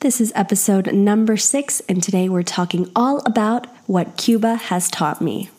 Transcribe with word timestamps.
This 0.00 0.20
is 0.20 0.30
episode 0.36 0.94
number 0.94 1.36
six, 1.36 1.80
and 1.88 2.00
today 2.00 2.28
we're 2.28 2.44
talking 2.44 2.88
all 2.94 3.20
about 3.26 3.66
what 3.88 4.16
Cuba 4.16 4.54
has 4.54 4.88
taught 4.88 5.20
me. 5.20 5.50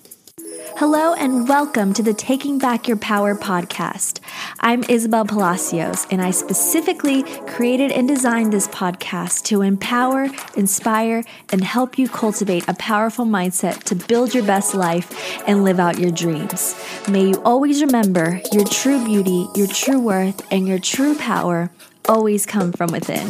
Hello, 0.77 1.13
and 1.13 1.49
welcome 1.49 1.93
to 1.93 2.01
the 2.01 2.13
Taking 2.13 2.57
Back 2.57 2.87
Your 2.87 2.95
Power 2.95 3.35
podcast. 3.35 4.21
I'm 4.61 4.85
Isabel 4.87 5.25
Palacios, 5.25 6.07
and 6.09 6.21
I 6.21 6.31
specifically 6.31 7.23
created 7.47 7.91
and 7.91 8.07
designed 8.07 8.53
this 8.53 8.69
podcast 8.69 9.43
to 9.47 9.61
empower, 9.61 10.29
inspire, 10.55 11.25
and 11.51 11.61
help 11.61 11.97
you 11.97 12.07
cultivate 12.07 12.65
a 12.69 12.73
powerful 12.75 13.25
mindset 13.25 13.83
to 13.83 13.95
build 13.95 14.33
your 14.33 14.45
best 14.45 14.73
life 14.73 15.43
and 15.49 15.65
live 15.65 15.81
out 15.81 15.99
your 15.99 16.11
dreams. 16.11 16.81
May 17.09 17.31
you 17.31 17.41
always 17.43 17.81
remember 17.81 18.41
your 18.53 18.63
true 18.63 19.03
beauty, 19.03 19.47
your 19.53 19.67
true 19.67 19.99
worth, 19.99 20.49
and 20.49 20.65
your 20.65 20.79
true 20.79 21.17
power 21.17 21.71
always 22.07 22.45
come 22.45 22.71
from 22.71 22.91
within. 22.93 23.27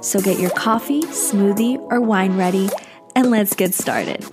So 0.00 0.20
get 0.20 0.38
your 0.38 0.50
coffee, 0.50 1.02
smoothie, 1.02 1.78
or 1.90 2.00
wine 2.00 2.36
ready, 2.36 2.68
and 3.16 3.30
let's 3.30 3.54
get 3.54 3.74
started. 3.74 4.24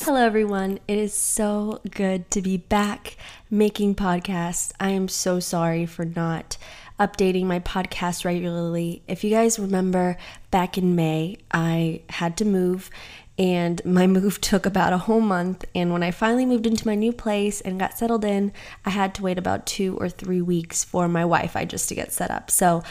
Hello, 0.00 0.20
everyone. 0.20 0.80
It 0.88 0.98
is 0.98 1.14
so 1.14 1.80
good 1.90 2.28
to 2.32 2.42
be 2.42 2.56
back 2.56 3.16
making 3.48 3.94
podcasts. 3.94 4.72
I 4.80 4.90
am 4.90 5.06
so 5.06 5.38
sorry 5.38 5.86
for 5.86 6.04
not 6.04 6.56
updating 6.98 7.44
my 7.44 7.60
podcast 7.60 8.24
regularly. 8.24 9.02
If 9.06 9.22
you 9.22 9.30
guys 9.30 9.60
remember 9.60 10.16
back 10.50 10.76
in 10.76 10.96
May, 10.96 11.38
I 11.52 12.02
had 12.08 12.36
to 12.38 12.44
move 12.44 12.90
and 13.38 13.82
my 13.84 14.06
move 14.08 14.40
took 14.40 14.66
about 14.66 14.92
a 14.92 14.98
whole 14.98 15.20
month. 15.20 15.64
And 15.72 15.92
when 15.92 16.02
I 16.02 16.10
finally 16.10 16.46
moved 16.46 16.66
into 16.66 16.86
my 16.86 16.96
new 16.96 17.12
place 17.12 17.60
and 17.60 17.78
got 17.78 17.96
settled 17.96 18.24
in, 18.24 18.52
I 18.84 18.90
had 18.90 19.14
to 19.14 19.22
wait 19.22 19.38
about 19.38 19.66
two 19.66 19.96
or 19.98 20.08
three 20.08 20.42
weeks 20.42 20.82
for 20.82 21.06
my 21.06 21.22
Wi 21.22 21.46
Fi 21.46 21.64
just 21.64 21.88
to 21.90 21.94
get 21.94 22.12
set 22.12 22.30
up. 22.30 22.50
So 22.50 22.82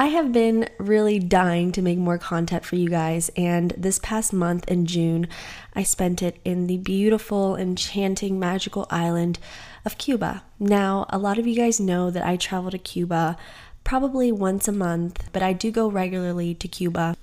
I 0.00 0.06
have 0.06 0.32
been 0.32 0.66
really 0.78 1.18
dying 1.18 1.72
to 1.72 1.82
make 1.82 1.98
more 1.98 2.16
content 2.16 2.64
for 2.64 2.76
you 2.76 2.88
guys, 2.88 3.30
and 3.36 3.74
this 3.76 3.98
past 3.98 4.32
month 4.32 4.66
in 4.66 4.86
June, 4.86 5.28
I 5.74 5.82
spent 5.82 6.22
it 6.22 6.40
in 6.42 6.68
the 6.68 6.78
beautiful, 6.78 7.54
enchanting, 7.54 8.40
magical 8.40 8.86
island 8.88 9.38
of 9.84 9.98
Cuba. 9.98 10.42
Now, 10.58 11.04
a 11.10 11.18
lot 11.18 11.38
of 11.38 11.46
you 11.46 11.54
guys 11.54 11.78
know 11.78 12.10
that 12.12 12.26
I 12.26 12.36
travel 12.36 12.70
to 12.70 12.78
Cuba 12.78 13.36
probably 13.84 14.32
once 14.32 14.66
a 14.66 14.72
month, 14.72 15.28
but 15.34 15.42
I 15.42 15.52
do 15.52 15.70
go 15.70 15.86
regularly 15.90 16.54
to 16.54 16.66
Cuba. 16.66 17.14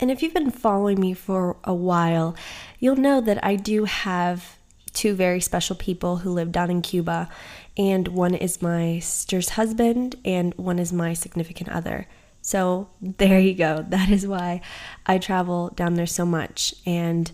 And 0.00 0.10
if 0.10 0.20
you've 0.20 0.34
been 0.34 0.50
following 0.50 0.98
me 0.98 1.14
for 1.14 1.56
a 1.62 1.72
while, 1.72 2.34
you'll 2.80 2.96
know 2.96 3.20
that 3.20 3.44
I 3.44 3.54
do 3.54 3.84
have 3.84 4.57
two 4.92 5.14
very 5.14 5.40
special 5.40 5.76
people 5.76 6.18
who 6.18 6.30
live 6.30 6.52
down 6.52 6.70
in 6.70 6.82
Cuba, 6.82 7.28
and 7.76 8.08
one 8.08 8.34
is 8.34 8.62
my 8.62 8.98
sister's 8.98 9.50
husband, 9.50 10.16
and 10.24 10.54
one 10.54 10.78
is 10.78 10.92
my 10.92 11.14
significant 11.14 11.70
other. 11.70 12.06
So 12.42 12.88
there 13.00 13.38
you 13.38 13.54
go. 13.54 13.84
That 13.88 14.10
is 14.10 14.26
why 14.26 14.60
I 15.06 15.18
travel 15.18 15.70
down 15.70 15.94
there 15.94 16.06
so 16.06 16.24
much. 16.24 16.74
And 16.86 17.30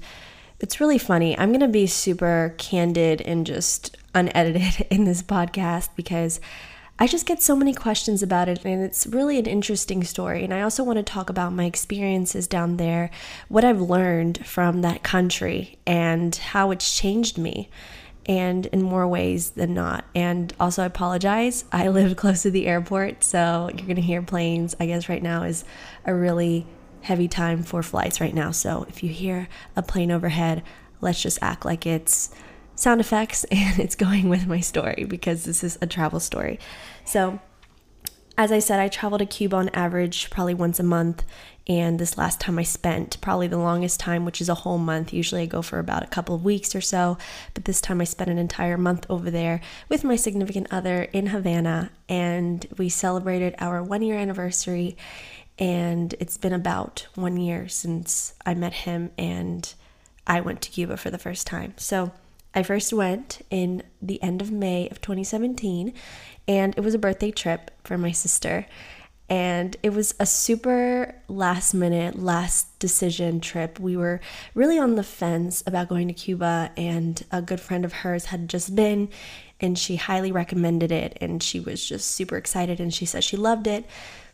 it's 0.61 0.81
really 0.81 0.99
funny. 0.99 1.39
I'm 1.39 1.51
going 1.51 1.61
to 1.61 1.69
be 1.69 1.87
super 1.87 2.55
candid 2.59 3.21
and 3.21 3.47
just 3.47 3.97
unedited 4.15 4.87
in 4.91 5.05
this 5.05 5.23
podcast 5.23 5.91
because 5.97 6.41
I 6.97 7.09
just 7.09 7.27
get 7.27 7.43
so 7.43 7.57
many 7.57 7.75
questions 7.75 8.23
about 8.23 8.49
it, 8.49 8.65
and 8.65 8.83
it's 8.83 9.05
really 9.05 9.39
an 9.41 9.47
interesting 9.47 10.05
story. 10.05 10.45
And 10.45 10.55
I 10.55 10.63
also 10.63 10.85
want 10.85 10.99
to 10.99 11.03
talk 11.03 11.29
about 11.29 11.53
my 11.53 11.65
experiences 11.65 12.47
down 12.47 12.77
there, 12.77 13.11
what 13.49 13.65
I've 13.65 13.81
learned 13.81 14.47
from 14.47 14.83
that 14.83 15.03
country, 15.03 15.79
and 15.87 16.35
how 16.37 16.71
it's 16.71 16.97
changed 16.97 17.37
me, 17.37 17.69
and 18.27 18.67
in 18.67 18.81
more 18.81 19.09
ways 19.09 19.51
than 19.51 19.75
not. 19.75 20.05
And 20.15 20.55
also, 20.61 20.85
I 20.85 20.87
apologize. 20.87 21.65
I 21.73 21.89
live 21.89 22.15
close 22.15 22.43
to 22.43 22.51
the 22.53 22.69
airport, 22.69 23.25
so 23.25 23.71
you're 23.75 23.87
going 23.87 23.97
to 23.97 24.03
hear 24.03 24.23
planes. 24.23 24.77
I 24.79 24.87
guess 24.87 25.09
right 25.09 25.23
now 25.23 25.43
is 25.43 25.65
a 26.05 26.15
really 26.15 26.65
heavy 27.01 27.27
time 27.27 27.65
for 27.65 27.83
flights 27.83 28.21
right 28.21 28.35
now. 28.35 28.53
So 28.53 28.87
if 28.89 29.03
you 29.03 29.09
hear 29.09 29.49
a 29.75 29.83
plane 29.83 30.13
overhead, 30.13 30.63
let's 31.01 31.21
just 31.21 31.41
act 31.43 31.65
like 31.65 31.87
it's 31.87 32.31
sound 32.75 33.01
effects 33.01 33.45
and 33.51 33.79
it's 33.79 33.95
going 33.95 34.29
with 34.29 34.47
my 34.47 34.61
story 34.61 35.05
because 35.05 35.45
this 35.45 35.65
is 35.65 35.79
a 35.81 35.87
travel 35.87 36.21
story. 36.21 36.59
So, 37.05 37.41
as 38.37 38.51
I 38.51 38.59
said, 38.59 38.81
I 38.81 38.89
travel 38.89 39.19
to 39.19 39.27
Cuba 39.27 39.57
on 39.57 39.69
average 39.71 40.29
probably 40.29 40.55
once 40.55 40.81
a 40.81 40.85
month. 40.85 41.23
And 41.69 41.99
this 41.99 42.19
last 42.19 42.41
time 42.41 42.59
I 42.59 42.65
spent 42.65 43.21
probably 43.21 43.47
the 43.47 43.59
longest 43.59 44.01
time, 44.01 44.25
which 44.25 44.41
is 44.41 44.49
a 44.49 44.55
whole 44.55 44.77
month. 44.77 45.13
Usually 45.13 45.43
I 45.43 45.47
go 45.47 45.63
for 45.63 45.79
about 45.79 46.03
a 46.03 46.09
couple 46.09 46.35
of 46.35 46.45
weeks 46.45 46.75
or 46.75 46.81
so. 46.81 47.17
But 47.55 47.65
this 47.65 47.81
time 47.81 48.01
I 48.01 48.05
spent 48.05 48.31
an 48.31 48.39
entire 48.39 48.77
month 48.77 49.07
over 49.09 49.31
there 49.31 49.61
with 49.89 50.03
my 50.03 50.17
significant 50.17 50.67
other 50.73 51.05
in 51.05 51.29
Havana. 51.29 51.91
And 52.09 52.67
we 52.77 52.89
celebrated 52.89 53.55
our 53.61 53.83
one 53.85 54.03
year 54.03 54.19
anniversary. 54.19 54.97
And 55.59 56.13
it's 56.19 56.37
been 56.37 56.53
about 56.53 57.07
one 57.15 57.37
year 57.37 57.69
since 57.69 58.35
I 58.45 58.55
met 58.55 58.73
him 58.73 59.13
and 59.17 59.73
I 60.27 60.41
went 60.41 60.61
to 60.63 60.71
Cuba 60.71 60.97
for 60.97 61.11
the 61.11 61.19
first 61.19 61.47
time. 61.47 61.75
So, 61.77 62.11
I 62.55 62.63
first 62.63 62.93
went 62.93 63.43
in 63.51 63.83
the 64.01 64.23
end 64.23 64.41
of 64.41 64.53
May 64.53 64.89
of 64.89 65.01
2017, 65.01 65.93
and 66.47 66.75
it 66.77 66.81
was 66.81 66.95
a 66.95 66.99
birthday 66.99 67.31
trip 67.31 67.71
for 67.83 67.99
my 67.99 68.13
sister. 68.13 68.67
And 69.29 69.77
it 69.83 69.95
was 69.95 70.15
a 70.21 70.27
super 70.27 71.15
last 71.29 71.73
minute, 71.73 72.19
last 72.19 72.79
decision 72.79 73.41
trip. 73.41 73.81
We 73.81 73.97
were 73.97 74.21
really 74.55 74.79
on 74.79 74.97
the 74.97 75.03
fence 75.03 75.63
about 75.67 75.89
going 75.89 76.09
to 76.09 76.15
Cuba, 76.15 76.71
and 76.77 77.25
a 77.31 77.41
good 77.41 77.61
friend 77.61 77.85
of 77.85 77.93
hers 77.93 78.27
had 78.27 78.49
just 78.49 78.77
been, 78.77 79.09
and 79.61 79.79
she 79.79 79.97
highly 79.97 80.33
recommended 80.33 80.93
it. 80.93 81.17
And 81.21 81.43
she 81.43 81.61
was 81.61 81.87
just 81.87 82.11
super 82.11 82.37
excited, 82.37 82.81
and 82.81 82.93
she 82.93 83.07
said 83.07 83.25
she 83.25 83.37
loved 83.37 83.67
it. 83.67 83.85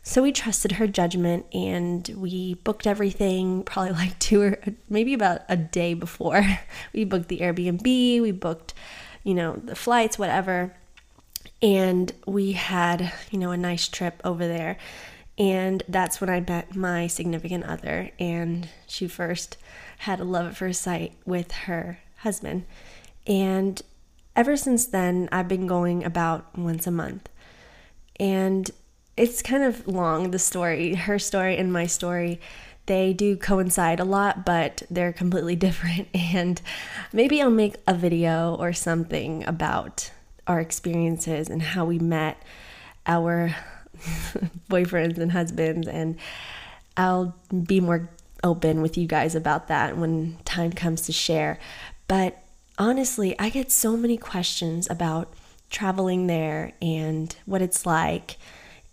So 0.03 0.23
we 0.23 0.31
trusted 0.31 0.73
her 0.73 0.87
judgment 0.87 1.45
and 1.53 2.07
we 2.17 2.55
booked 2.55 2.87
everything 2.87 3.63
probably 3.65 3.93
like 3.93 4.17
two 4.19 4.41
or 4.41 4.59
maybe 4.89 5.13
about 5.13 5.41
a 5.49 5.57
day 5.57 5.93
before. 5.93 6.43
We 6.93 7.05
booked 7.05 7.29
the 7.29 7.39
Airbnb, 7.39 8.21
we 8.21 8.31
booked, 8.31 8.73
you 9.23 9.33
know, 9.33 9.55
the 9.55 9.75
flights, 9.75 10.19
whatever. 10.19 10.75
And 11.61 12.11
we 12.25 12.53
had, 12.53 13.13
you 13.29 13.39
know, 13.39 13.51
a 13.51 13.57
nice 13.57 13.87
trip 13.87 14.19
over 14.23 14.47
there. 14.47 14.77
And 15.37 15.83
that's 15.87 16.19
when 16.19 16.29
I 16.29 16.41
met 16.41 16.75
my 16.75 17.07
significant 17.07 17.65
other. 17.65 18.09
And 18.19 18.67
she 18.87 19.07
first 19.07 19.57
had 19.99 20.19
a 20.19 20.25
love 20.25 20.47
at 20.47 20.57
first 20.57 20.81
sight 20.81 21.13
with 21.25 21.51
her 21.51 21.99
husband. 22.17 22.65
And 23.25 23.81
ever 24.35 24.55
since 24.57 24.85
then, 24.85 25.29
I've 25.31 25.47
been 25.47 25.67
going 25.67 26.03
about 26.03 26.57
once 26.57 26.87
a 26.87 26.91
month. 26.91 27.29
And 28.19 28.69
it's 29.17 29.41
kind 29.41 29.63
of 29.63 29.87
long 29.87 30.31
the 30.31 30.39
story 30.39 30.95
her 30.95 31.19
story 31.19 31.57
and 31.57 31.71
my 31.71 31.85
story. 31.85 32.39
They 32.85 33.13
do 33.13 33.37
coincide 33.37 33.99
a 33.99 34.05
lot 34.05 34.45
but 34.45 34.83
they're 34.89 35.13
completely 35.13 35.55
different. 35.67 36.07
And 36.13 36.61
maybe 37.11 37.41
i'll 37.41 37.49
make 37.49 37.75
a 37.87 37.93
video 37.93 38.55
or 38.55 38.73
something 38.73 39.43
about 39.45 40.11
our 40.47 40.59
experiences 40.59 41.49
and 41.49 41.61
how 41.61 41.85
we 41.85 41.99
met 41.99 42.41
our 43.05 43.55
boyfriends 44.69 45.17
and 45.17 45.31
husbands. 45.31 45.87
And 45.87 46.17
i'll 46.95 47.35
be 47.65 47.79
more 47.79 48.09
open 48.43 48.81
with 48.81 48.97
you 48.97 49.05
guys 49.05 49.35
about 49.35 49.67
that 49.67 49.97
when 49.97 50.37
time 50.45 50.71
comes 50.71 51.01
to 51.01 51.11
share. 51.11 51.59
But 52.07 52.41
honestly 52.77 53.37
i 53.39 53.49
get 53.49 53.71
so 53.71 53.95
many 53.95 54.17
questions 54.17 54.89
about 54.89 55.33
traveling 55.69 56.27
there 56.27 56.73
and 56.81 57.35
what 57.45 57.61
it's 57.61 57.85
like 57.85 58.37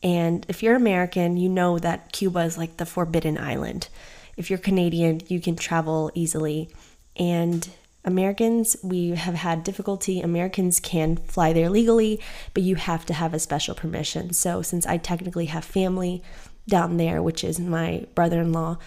and 0.02 0.46
if 0.48 0.62
you're 0.62 0.76
American, 0.76 1.36
you 1.36 1.48
know 1.48 1.78
that 1.78 2.12
Cuba 2.12 2.40
is 2.40 2.56
like 2.56 2.76
the 2.76 2.86
forbidden 2.86 3.36
island. 3.36 3.88
If 4.36 4.50
you're 4.50 4.58
Canadian, 4.58 5.22
you 5.26 5.40
can 5.40 5.56
travel 5.56 6.12
easily. 6.14 6.68
And 7.16 7.68
Americans, 8.04 8.76
we 8.82 9.10
have 9.10 9.34
had 9.34 9.64
difficulty. 9.64 10.20
Americans 10.20 10.78
can 10.78 11.16
fly 11.16 11.52
there 11.52 11.68
legally, 11.68 12.20
but 12.54 12.62
you 12.62 12.76
have 12.76 13.04
to 13.06 13.14
have 13.14 13.34
a 13.34 13.40
special 13.40 13.74
permission. 13.74 14.32
So, 14.32 14.62
since 14.62 14.86
I 14.86 14.98
technically 14.98 15.46
have 15.46 15.64
family 15.64 16.22
down 16.68 16.96
there, 16.96 17.20
which 17.20 17.42
is 17.42 17.58
my 17.58 18.06
brother 18.14 18.40
in 18.40 18.52
law, 18.52 18.78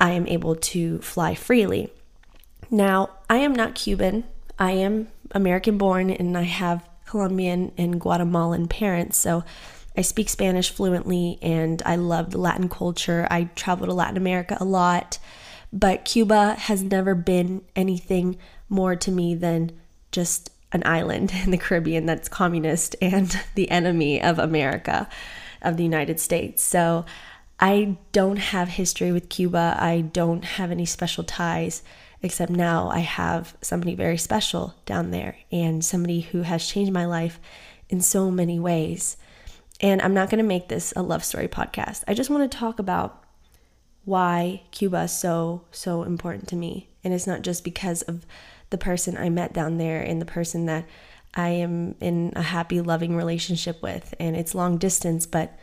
I 0.00 0.10
am 0.10 0.26
able 0.26 0.56
to 0.56 0.98
fly 0.98 1.36
freely. 1.36 1.92
Now, 2.70 3.10
I 3.30 3.36
am 3.36 3.54
not 3.54 3.76
Cuban. 3.76 4.24
I 4.58 4.72
am 4.72 5.08
American 5.32 5.78
born 5.78 6.10
and 6.10 6.36
I 6.36 6.42
have 6.42 6.88
Colombian 7.04 7.72
and 7.76 8.00
Guatemalan 8.00 8.68
parents. 8.68 9.18
So, 9.18 9.44
I 9.96 10.02
speak 10.02 10.28
Spanish 10.28 10.70
fluently 10.70 11.38
and 11.40 11.82
I 11.86 11.96
love 11.96 12.30
the 12.30 12.38
Latin 12.38 12.68
culture. 12.68 13.26
I 13.30 13.44
travel 13.54 13.86
to 13.86 13.94
Latin 13.94 14.18
America 14.18 14.56
a 14.60 14.64
lot, 14.64 15.18
but 15.72 16.04
Cuba 16.04 16.54
has 16.54 16.82
never 16.82 17.14
been 17.14 17.62
anything 17.74 18.36
more 18.68 18.94
to 18.96 19.10
me 19.10 19.34
than 19.34 19.72
just 20.12 20.50
an 20.72 20.82
island 20.84 21.32
in 21.44 21.50
the 21.50 21.58
Caribbean 21.58 22.06
that's 22.06 22.28
communist 22.28 22.94
and 23.00 23.40
the 23.54 23.70
enemy 23.70 24.20
of 24.20 24.38
America, 24.38 25.08
of 25.62 25.76
the 25.76 25.82
United 25.82 26.20
States. 26.20 26.62
So 26.62 27.06
I 27.58 27.96
don't 28.12 28.36
have 28.36 28.68
history 28.68 29.12
with 29.12 29.30
Cuba. 29.30 29.76
I 29.78 30.02
don't 30.02 30.44
have 30.44 30.70
any 30.70 30.84
special 30.84 31.24
ties, 31.24 31.82
except 32.22 32.50
now 32.50 32.88
I 32.88 33.00
have 33.00 33.56
somebody 33.60 33.94
very 33.94 34.18
special 34.18 34.74
down 34.84 35.10
there 35.10 35.36
and 35.52 35.84
somebody 35.84 36.20
who 36.20 36.42
has 36.42 36.66
changed 36.66 36.92
my 36.92 37.06
life 37.06 37.38
in 37.88 38.00
so 38.00 38.30
many 38.30 38.58
ways. 38.58 39.16
And 39.80 40.00
I'm 40.00 40.14
not 40.14 40.30
going 40.30 40.38
to 40.38 40.48
make 40.48 40.68
this 40.68 40.92
a 40.96 41.02
love 41.02 41.24
story 41.24 41.48
podcast. 41.48 42.04
I 42.08 42.14
just 42.14 42.30
want 42.30 42.50
to 42.50 42.58
talk 42.58 42.78
about 42.78 43.22
why 44.04 44.62
Cuba 44.70 45.02
is 45.02 45.12
so, 45.12 45.64
so 45.70 46.02
important 46.04 46.48
to 46.48 46.56
me. 46.56 46.88
And 47.04 47.12
it's 47.12 47.26
not 47.26 47.42
just 47.42 47.64
because 47.64 48.02
of 48.02 48.24
the 48.70 48.78
person 48.78 49.16
I 49.16 49.28
met 49.28 49.52
down 49.52 49.78
there 49.78 50.00
and 50.00 50.20
the 50.20 50.26
person 50.26 50.66
that 50.66 50.86
I 51.34 51.48
am 51.50 51.96
in 52.00 52.32
a 52.34 52.42
happy, 52.42 52.80
loving 52.80 53.16
relationship 53.16 53.82
with. 53.82 54.14
And 54.18 54.36
it's 54.36 54.54
long 54.54 54.78
distance, 54.78 55.26
but 55.26 55.58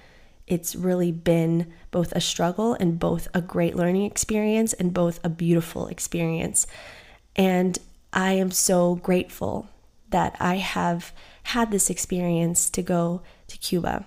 it's 0.48 0.75
really 0.75 1.12
been 1.12 1.72
both 1.92 2.12
a 2.12 2.22
struggle 2.22 2.74
and 2.74 3.00
both 3.00 3.28
a 3.34 3.42
great 3.42 3.75
learning 3.75 4.06
experience 4.06 4.74
and 4.74 4.94
both 4.94 5.19
a 5.24 5.30
beautiful 5.30 5.88
experience. 5.88 6.68
And 7.36 7.78
I 8.12 8.34
am 8.34 8.51
so 8.51 8.95
grateful 8.95 9.69
that 10.10 10.36
I 10.40 10.56
have 10.57 11.12
had 11.44 11.72
this 11.72 11.90
experience 11.90 12.69
to 12.72 12.81
go 12.81 13.22
to 13.48 13.57
Cuba. 13.57 14.06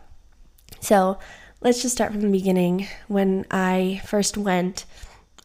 So, 0.81 1.19
let's 1.61 1.83
just 1.83 1.95
start 1.95 2.13
from 2.13 2.21
the 2.21 2.29
beginning. 2.29 2.87
When 3.09 3.45
I 3.51 4.03
first 4.07 4.37
went, 4.37 4.85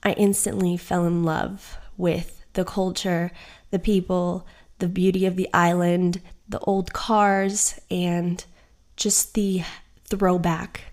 I 0.04 0.14
instantly 0.14 0.78
fell 0.78 1.06
in 1.06 1.24
love 1.24 1.78
with 1.98 2.44
the 2.54 2.66
culture, 2.66 3.32
the 3.72 3.80
people, 3.80 4.46
the 4.80 4.88
beauty 4.88 5.26
of 5.26 5.36
the 5.36 5.50
island, 5.54 6.22
the 6.48 6.60
old 6.60 6.94
cars, 6.94 7.80
and 7.90 8.44
just 8.96 9.34
the 9.34 9.64
throwback 10.12 10.92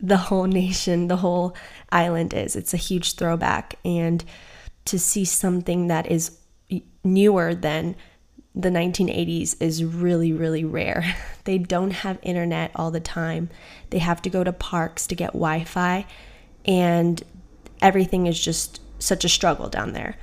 the 0.00 0.16
whole 0.16 0.46
nation, 0.46 1.08
the 1.08 1.16
whole 1.16 1.54
island 1.92 2.32
is. 2.32 2.56
It's 2.56 2.72
a 2.72 2.78
huge 2.78 3.14
throwback. 3.14 3.74
And 3.84 4.24
to 4.86 4.98
see 4.98 5.24
something 5.24 5.88
that 5.88 6.10
is 6.10 6.38
newer 7.04 7.54
than 7.54 7.96
the 8.54 8.70
1980s 8.70 9.56
is 9.60 9.84
really, 9.84 10.32
really 10.32 10.64
rare. 10.64 11.16
They 11.44 11.56
don't 11.56 11.90
have 11.90 12.18
internet 12.22 12.70
all 12.76 12.90
the 12.90 13.00
time. 13.00 13.48
They 13.88 13.98
have 13.98 14.20
to 14.22 14.30
go 14.30 14.44
to 14.44 14.52
parks 14.52 15.06
to 15.08 15.14
get 15.14 15.32
Wi 15.32 15.64
Fi, 15.64 16.06
and 16.66 17.20
everything 17.80 18.26
is 18.26 18.38
just 18.38 18.80
such 19.00 19.24
a 19.24 19.28
struggle 19.28 19.68
down 19.68 19.94
there. 19.94 20.16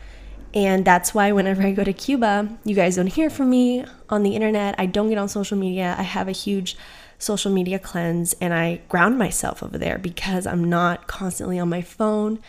And 0.53 0.85
that's 0.85 1.13
why 1.13 1.31
whenever 1.31 1.63
I 1.63 1.71
go 1.71 1.83
to 1.83 1.91
Cuba, 1.91 2.55
you 2.63 2.75
guys 2.75 2.95
don't 2.95 3.07
hear 3.07 3.29
from 3.29 3.49
me 3.49 3.83
on 4.09 4.23
the 4.23 4.35
internet. 4.35 4.75
I 4.77 4.85
don't 4.85 5.09
get 5.09 5.17
on 5.17 5.27
social 5.27 5.57
media. 5.57 5.95
I 5.97 6.03
have 6.03 6.27
a 6.27 6.31
huge 6.31 6.77
social 7.19 7.52
media 7.52 7.80
cleanse 7.80 8.34
and 8.34 8.54
I 8.54 8.81
ground 8.90 9.18
myself 9.18 9.64
over 9.64 9.78
there 9.78 9.98
because 9.98 10.46
I'm 10.46 10.69
not 10.69 11.08
constantly 11.08 11.60
on 11.60 11.69
my 11.69 11.81
phone. 11.81 12.40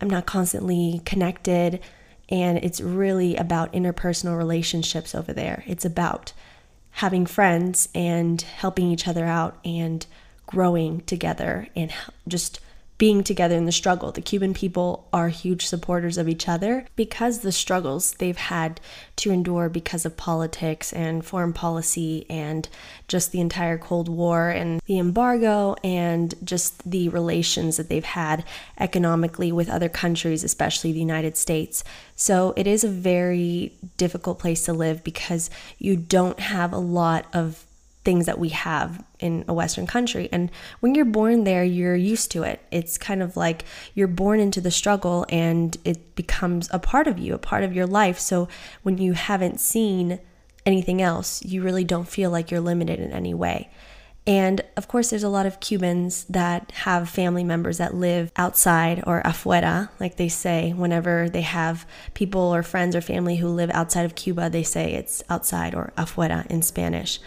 I'm 0.00 0.10
not 0.10 0.26
constantly 0.26 1.02
connected. 1.04 1.80
And 2.28 2.58
it's 2.58 2.80
really 2.80 3.36
about 3.36 3.72
interpersonal 3.72 4.36
relationships 4.36 5.14
over 5.14 5.32
there. 5.32 5.64
It's 5.66 5.84
about 5.84 6.32
having 6.92 7.26
friends 7.26 7.88
and 7.94 8.40
helping 8.42 8.90
each 8.90 9.06
other 9.06 9.24
out 9.24 9.58
and 9.64 10.04
growing 10.46 11.00
together 11.02 11.68
and 11.76 11.92
just 12.26 12.60
being 12.98 13.22
together 13.22 13.54
in 13.54 13.64
the 13.64 13.72
struggle. 13.72 14.10
The 14.10 14.20
Cuban 14.20 14.52
people 14.52 15.08
are 15.12 15.28
huge 15.28 15.66
supporters 15.66 16.18
of 16.18 16.28
each 16.28 16.48
other 16.48 16.84
because 16.96 17.38
the 17.38 17.52
struggles 17.52 18.12
they've 18.14 18.36
had 18.36 18.80
to 19.16 19.30
endure 19.30 19.68
because 19.68 20.04
of 20.04 20.16
politics 20.16 20.92
and 20.92 21.24
foreign 21.24 21.52
policy 21.52 22.26
and 22.28 22.68
just 23.06 23.30
the 23.30 23.40
entire 23.40 23.78
Cold 23.78 24.08
War 24.08 24.50
and 24.50 24.80
the 24.86 24.98
embargo 24.98 25.76
and 25.84 26.34
just 26.42 26.90
the 26.90 27.08
relations 27.08 27.76
that 27.76 27.88
they've 27.88 28.04
had 28.04 28.44
economically 28.78 29.52
with 29.52 29.70
other 29.70 29.88
countries, 29.88 30.42
especially 30.42 30.90
the 30.90 30.98
United 30.98 31.36
States. 31.36 31.84
So 32.16 32.52
it 32.56 32.66
is 32.66 32.82
a 32.82 32.88
very 32.88 33.72
difficult 33.96 34.40
place 34.40 34.64
to 34.64 34.72
live 34.72 35.04
because 35.04 35.50
you 35.78 35.96
don't 35.96 36.40
have 36.40 36.72
a 36.72 36.78
lot 36.78 37.26
of 37.32 37.64
things 38.08 38.24
that 38.24 38.38
we 38.38 38.48
have 38.48 39.04
in 39.18 39.44
a 39.48 39.52
Western 39.52 39.86
country. 39.86 40.30
And 40.32 40.50
when 40.80 40.94
you're 40.94 41.04
born 41.04 41.44
there, 41.44 41.62
you're 41.62 41.94
used 41.94 42.30
to 42.30 42.42
it. 42.42 42.58
It's 42.70 42.96
kind 42.96 43.22
of 43.22 43.36
like 43.36 43.66
you're 43.92 44.08
born 44.08 44.40
into 44.40 44.62
the 44.62 44.70
struggle 44.70 45.26
and 45.28 45.76
it 45.84 46.14
becomes 46.14 46.70
a 46.72 46.78
part 46.78 47.06
of 47.06 47.18
you, 47.18 47.34
a 47.34 47.38
part 47.38 47.64
of 47.64 47.74
your 47.74 47.86
life. 47.86 48.18
So 48.18 48.48
when 48.82 48.96
you 48.96 49.12
haven't 49.12 49.60
seen 49.60 50.20
anything 50.64 51.02
else, 51.02 51.44
you 51.44 51.62
really 51.62 51.84
don't 51.84 52.08
feel 52.08 52.30
like 52.30 52.50
you're 52.50 52.60
limited 52.60 52.98
in 52.98 53.12
any 53.12 53.34
way. 53.34 53.68
And 54.26 54.62
of 54.78 54.88
course, 54.88 55.10
there's 55.10 55.22
a 55.22 55.28
lot 55.28 55.44
of 55.44 55.60
Cubans 55.60 56.24
that 56.24 56.72
have 56.84 57.10
family 57.10 57.44
members 57.44 57.76
that 57.76 57.94
live 57.94 58.32
outside 58.36 59.02
or 59.06 59.22
afuera, 59.22 59.90
like 60.00 60.16
they 60.16 60.28
say, 60.30 60.72
whenever 60.72 61.28
they 61.28 61.42
have 61.42 61.86
people 62.14 62.54
or 62.54 62.62
friends 62.62 62.96
or 62.96 63.02
family 63.02 63.36
who 63.36 63.48
live 63.48 63.70
outside 63.70 64.06
of 64.06 64.14
Cuba, 64.14 64.48
they 64.48 64.62
say 64.62 64.94
it's 64.94 65.22
outside 65.28 65.74
or 65.74 65.92
afuera 65.98 66.46
in 66.46 66.62
Spanish 66.62 67.20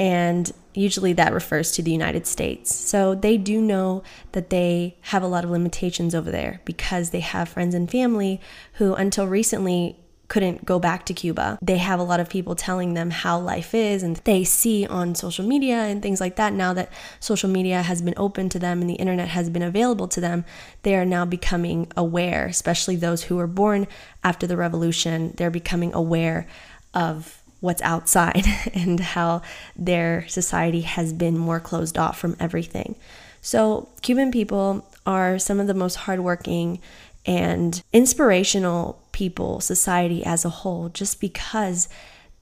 and 0.00 0.50
usually 0.72 1.12
that 1.12 1.34
refers 1.34 1.72
to 1.72 1.82
the 1.82 1.92
United 1.92 2.26
States. 2.26 2.74
So 2.74 3.14
they 3.14 3.36
do 3.36 3.60
know 3.60 4.02
that 4.32 4.48
they 4.48 4.96
have 5.02 5.22
a 5.22 5.26
lot 5.26 5.44
of 5.44 5.50
limitations 5.50 6.14
over 6.14 6.30
there 6.30 6.62
because 6.64 7.10
they 7.10 7.20
have 7.20 7.50
friends 7.50 7.74
and 7.74 7.88
family 7.90 8.40
who, 8.74 8.94
until 8.94 9.26
recently, 9.26 9.98
couldn't 10.28 10.64
go 10.64 10.78
back 10.78 11.04
to 11.04 11.12
Cuba. 11.12 11.58
They 11.60 11.76
have 11.76 12.00
a 12.00 12.04
lot 12.04 12.18
of 12.18 12.30
people 12.30 12.54
telling 12.54 12.94
them 12.94 13.10
how 13.10 13.38
life 13.38 13.74
is, 13.74 14.02
and 14.02 14.16
they 14.18 14.42
see 14.42 14.86
on 14.86 15.14
social 15.14 15.44
media 15.44 15.76
and 15.76 16.00
things 16.00 16.20
like 16.20 16.36
that. 16.36 16.54
Now 16.54 16.72
that 16.72 16.90
social 17.18 17.50
media 17.50 17.82
has 17.82 18.00
been 18.00 18.14
open 18.16 18.48
to 18.50 18.58
them 18.58 18.80
and 18.80 18.88
the 18.88 18.94
internet 18.94 19.28
has 19.28 19.50
been 19.50 19.62
available 19.62 20.08
to 20.08 20.20
them, 20.20 20.46
they 20.82 20.94
are 20.94 21.04
now 21.04 21.26
becoming 21.26 21.92
aware, 21.94 22.46
especially 22.46 22.96
those 22.96 23.24
who 23.24 23.36
were 23.36 23.46
born 23.46 23.86
after 24.24 24.46
the 24.46 24.56
revolution. 24.56 25.34
They're 25.36 25.50
becoming 25.50 25.92
aware 25.92 26.46
of 26.94 27.39
what's 27.60 27.82
outside 27.82 28.44
and 28.74 29.00
how 29.00 29.42
their 29.76 30.26
society 30.28 30.82
has 30.82 31.12
been 31.12 31.38
more 31.38 31.60
closed 31.60 31.96
off 31.96 32.18
from 32.18 32.36
everything. 32.40 32.96
So, 33.42 33.88
Cuban 34.02 34.32
people 34.32 34.86
are 35.06 35.38
some 35.38 35.60
of 35.60 35.66
the 35.66 35.74
most 35.74 35.94
hardworking 35.96 36.80
and 37.24 37.82
inspirational 37.92 39.02
people, 39.12 39.60
society 39.60 40.24
as 40.24 40.44
a 40.44 40.50
whole, 40.50 40.88
just 40.88 41.20
because 41.20 41.88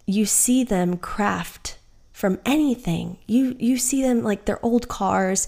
you 0.07 0.25
see 0.25 0.65
them 0.65 0.97
craft 0.97 1.79
from 2.13 2.39
anything. 2.45 3.19
You 3.27 3.55
you 3.59 3.77
see 3.77 4.03
them 4.03 4.23
like 4.23 4.45
their 4.45 4.65
old 4.65 4.89
cars. 4.89 5.47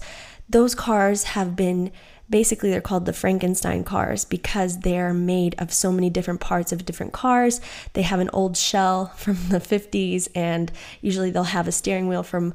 Those 0.49 0.75
cars 0.75 1.23
have 1.23 1.55
been 1.55 1.91
basically 2.31 2.71
they're 2.71 2.81
called 2.81 3.05
the 3.05 3.13
Frankenstein 3.13 3.83
cars 3.83 4.25
because 4.25 4.79
they're 4.79 5.13
made 5.13 5.53
of 5.59 5.71
so 5.71 5.91
many 5.91 6.09
different 6.09 6.39
parts 6.39 6.71
of 6.71 6.85
different 6.85 7.13
cars. 7.13 7.61
They 7.93 8.01
have 8.01 8.19
an 8.19 8.29
old 8.33 8.57
shell 8.57 9.07
from 9.17 9.35
the 9.49 9.59
50s, 9.59 10.29
and 10.33 10.71
usually 11.01 11.29
they'll 11.29 11.43
have 11.43 11.67
a 11.67 11.71
steering 11.71 12.07
wheel 12.07 12.23
from 12.23 12.53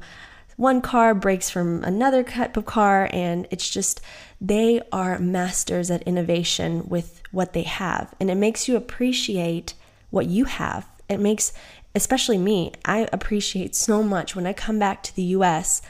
one 0.57 0.81
car, 0.81 1.13
brakes 1.13 1.51
from 1.51 1.83
another 1.83 2.23
type 2.23 2.57
of 2.57 2.65
car, 2.65 3.07
and 3.13 3.47
it's 3.51 3.69
just 3.69 4.01
they 4.41 4.81
are 4.91 5.19
masters 5.19 5.91
at 5.91 6.01
innovation 6.03 6.89
with 6.89 7.21
what 7.31 7.53
they 7.53 7.61
have. 7.61 8.13
And 8.19 8.31
it 8.31 8.35
makes 8.35 8.67
you 8.67 8.75
appreciate 8.75 9.75
what 10.09 10.25
you 10.25 10.45
have. 10.45 10.87
It 11.07 11.19
makes, 11.19 11.53
especially 11.93 12.39
me, 12.39 12.73
I 12.83 13.07
appreciate 13.13 13.75
so 13.75 14.01
much 14.01 14.35
when 14.35 14.47
I 14.47 14.53
come 14.53 14.79
back 14.79 15.03
to 15.03 15.15
the 15.15 15.23
US. 15.23 15.81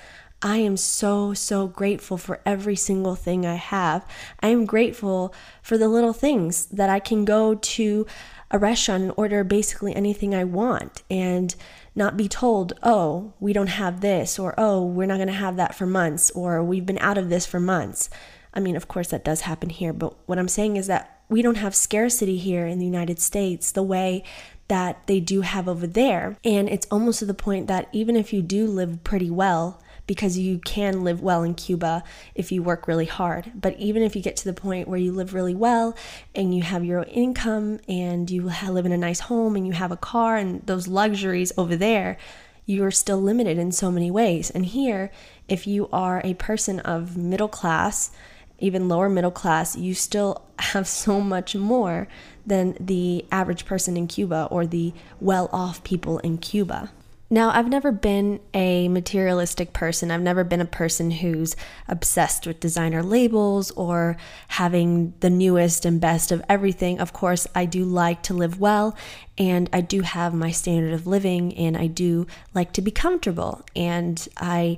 I 0.42 0.58
am 0.58 0.78
so, 0.78 1.34
so 1.34 1.68
grateful 1.68 2.18
for 2.18 2.42
every 2.46 2.76
single 2.76 3.16
thing 3.16 3.46
I 3.46 3.56
have. 3.56 4.06
I 4.40 4.50
am 4.50 4.66
grateful 4.66 5.34
for 5.64 5.78
the 5.78 5.88
little 5.88 6.14
things 6.14 6.68
that 6.68 6.90
I 6.90 7.00
can 7.00 7.26
go 7.26 7.56
to 7.56 8.06
a 8.52 8.60
restaurant 8.60 9.04
and 9.04 9.14
order 9.18 9.44
basically 9.44 9.96
anything 9.96 10.36
I 10.36 10.44
want 10.44 11.02
and 11.10 11.56
not 11.96 12.16
be 12.16 12.28
told, 12.28 12.74
oh, 12.84 13.34
we 13.40 13.52
don't 13.52 13.68
have 13.68 14.02
this, 14.02 14.38
or 14.38 14.54
oh, 14.58 14.86
we're 14.86 15.08
not 15.08 15.18
going 15.18 15.28
to 15.28 15.34
have 15.34 15.56
that 15.58 15.74
for 15.74 15.88
months, 15.88 16.30
or 16.32 16.64
we've 16.64 16.86
been 16.86 17.00
out 17.00 17.18
of 17.18 17.30
this 17.30 17.46
for 17.48 17.60
months. 17.60 18.10
I 18.54 18.60
mean, 18.60 18.76
of 18.76 18.88
course, 18.88 19.10
that 19.10 19.26
does 19.26 19.42
happen 19.42 19.70
here, 19.70 19.92
but 19.92 20.16
what 20.28 20.38
I'm 20.38 20.48
saying 20.48 20.78
is 20.78 20.88
that 20.88 21.22
we 21.30 21.42
don't 21.42 21.56
have 21.56 21.76
scarcity 21.76 22.38
here 22.38 22.68
in 22.68 22.80
the 22.80 22.86
United 22.86 23.20
States 23.20 23.72
the 23.72 23.84
way 23.84 24.24
that 24.68 25.06
they 25.08 25.20
do 25.20 25.42
have 25.42 25.68
over 25.68 25.88
there. 25.88 26.38
And 26.44 26.70
it's 26.70 26.88
almost 26.92 27.20
to 27.20 27.26
the 27.26 27.34
point 27.34 27.68
that 27.68 27.90
even 27.92 28.16
if 28.16 28.32
you 28.32 28.42
do 28.42 28.68
live 28.68 29.04
pretty 29.04 29.30
well, 29.30 29.82
because 30.08 30.38
you 30.38 30.58
can 30.60 31.04
live 31.04 31.22
well 31.22 31.44
in 31.44 31.54
Cuba 31.54 32.04
if 32.34 32.52
you 32.52 32.64
work 32.64 32.88
really 32.88 33.06
hard. 33.06 33.52
But 33.54 33.78
even 33.78 34.02
if 34.02 34.16
you 34.16 34.22
get 34.22 34.38
to 34.38 34.46
the 34.46 34.54
point 34.54 34.88
where 34.88 34.98
you 34.98 35.12
live 35.12 35.34
really 35.34 35.54
well 35.54 35.96
and 36.34 36.56
you 36.56 36.64
have 36.64 36.84
your 36.84 37.04
income 37.04 37.80
and 37.88 38.32
you 38.32 38.52
live 38.68 38.86
in 38.86 38.92
a 38.94 38.98
nice 38.98 39.20
home 39.22 39.56
and 39.56 39.68
you 39.68 39.74
have 39.74 39.92
a 39.92 39.98
car 39.98 40.38
and 40.38 40.66
those 40.66 40.88
luxuries 40.88 41.52
over 41.58 41.76
there, 41.76 42.18
you 42.66 42.84
are 42.84 42.92
still 42.92 43.22
limited 43.22 43.58
in 43.58 43.72
so 43.72 43.92
many 43.92 44.10
ways. 44.10 44.50
And 44.50 44.66
here, 44.66 45.12
if 45.48 45.68
you 45.68 45.90
are 45.92 46.22
a 46.24 46.34
person 46.36 46.80
of 46.82 47.16
middle 47.16 47.48
class, 47.48 48.12
even 48.60 48.90
lower 48.90 49.10
middle 49.10 49.32
class, 49.32 49.76
you 49.76 49.94
still 49.94 50.44
have 50.60 50.88
so 50.88 51.22
much 51.22 51.56
more 51.56 52.08
than 52.46 52.78
the 52.80 53.26
average 53.32 53.66
person 53.66 53.98
in 53.98 54.08
Cuba 54.08 54.48
or 54.50 54.66
the 54.66 54.94
well 55.20 55.50
off 55.52 55.84
people 55.84 56.20
in 56.20 56.38
Cuba. 56.38 56.92
Now, 57.30 57.50
I've 57.50 57.68
never 57.68 57.92
been 57.92 58.40
a 58.54 58.88
materialistic 58.88 59.74
person. 59.74 60.12
I've 60.12 60.22
never 60.22 60.46
been 60.46 60.62
a 60.62 60.66
person 60.66 61.12
who's 61.12 61.58
obsessed 61.88 62.48
with 62.48 62.62
designer 62.62 63.04
labels 63.04 63.70
or 63.72 64.16
having 64.48 65.14
the 65.20 65.30
newest 65.30 65.86
and 65.86 66.00
best 66.00 66.32
of 66.32 66.42
everything. 66.48 67.00
Of 67.00 67.12
course, 67.12 67.46
I 67.54 67.66
do 67.66 67.84
like 67.84 68.24
to 68.24 68.34
live 68.34 68.62
well 68.62 68.96
and 69.38 69.70
I 69.74 69.82
do 69.82 70.02
have 70.02 70.34
my 70.34 70.52
standard 70.52 70.94
of 70.94 71.06
living 71.06 71.54
and 71.58 71.76
I 71.76 71.88
do 71.88 72.28
like 72.54 72.72
to 72.74 72.82
be 72.82 72.92
comfortable. 72.92 73.62
And 73.76 74.26
I 74.38 74.78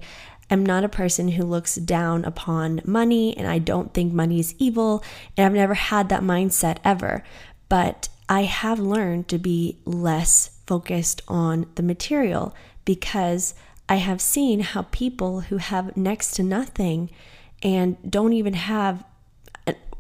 am 0.50 0.66
not 0.66 0.84
a 0.84 0.90
person 0.90 1.28
who 1.28 1.44
looks 1.44 1.76
down 1.76 2.26
upon 2.26 2.82
money 2.84 3.38
and 3.38 3.48
I 3.48 3.60
don't 3.60 3.94
think 3.94 4.12
money 4.12 4.40
is 4.40 4.56
evil. 4.58 5.04
And 5.38 5.46
I've 5.46 5.54
never 5.54 5.76
had 5.76 6.10
that 6.10 6.24
mindset 6.24 6.78
ever. 6.84 7.24
But 7.70 8.10
I 8.28 8.44
have 8.44 8.80
learned 8.80 9.28
to 9.28 9.38
be 9.38 9.78
less 9.86 10.59
focused 10.70 11.20
on 11.28 11.66
the 11.74 11.82
material 11.82 12.54
because 12.86 13.56
I 13.90 13.96
have 13.96 14.22
seen 14.22 14.60
how 14.60 14.84
people 14.92 15.42
who 15.42 15.58
have 15.58 15.98
next 15.98 16.36
to 16.36 16.44
nothing 16.44 17.10
and 17.64 17.98
don't 18.08 18.34
even 18.34 18.54
have 18.54 19.04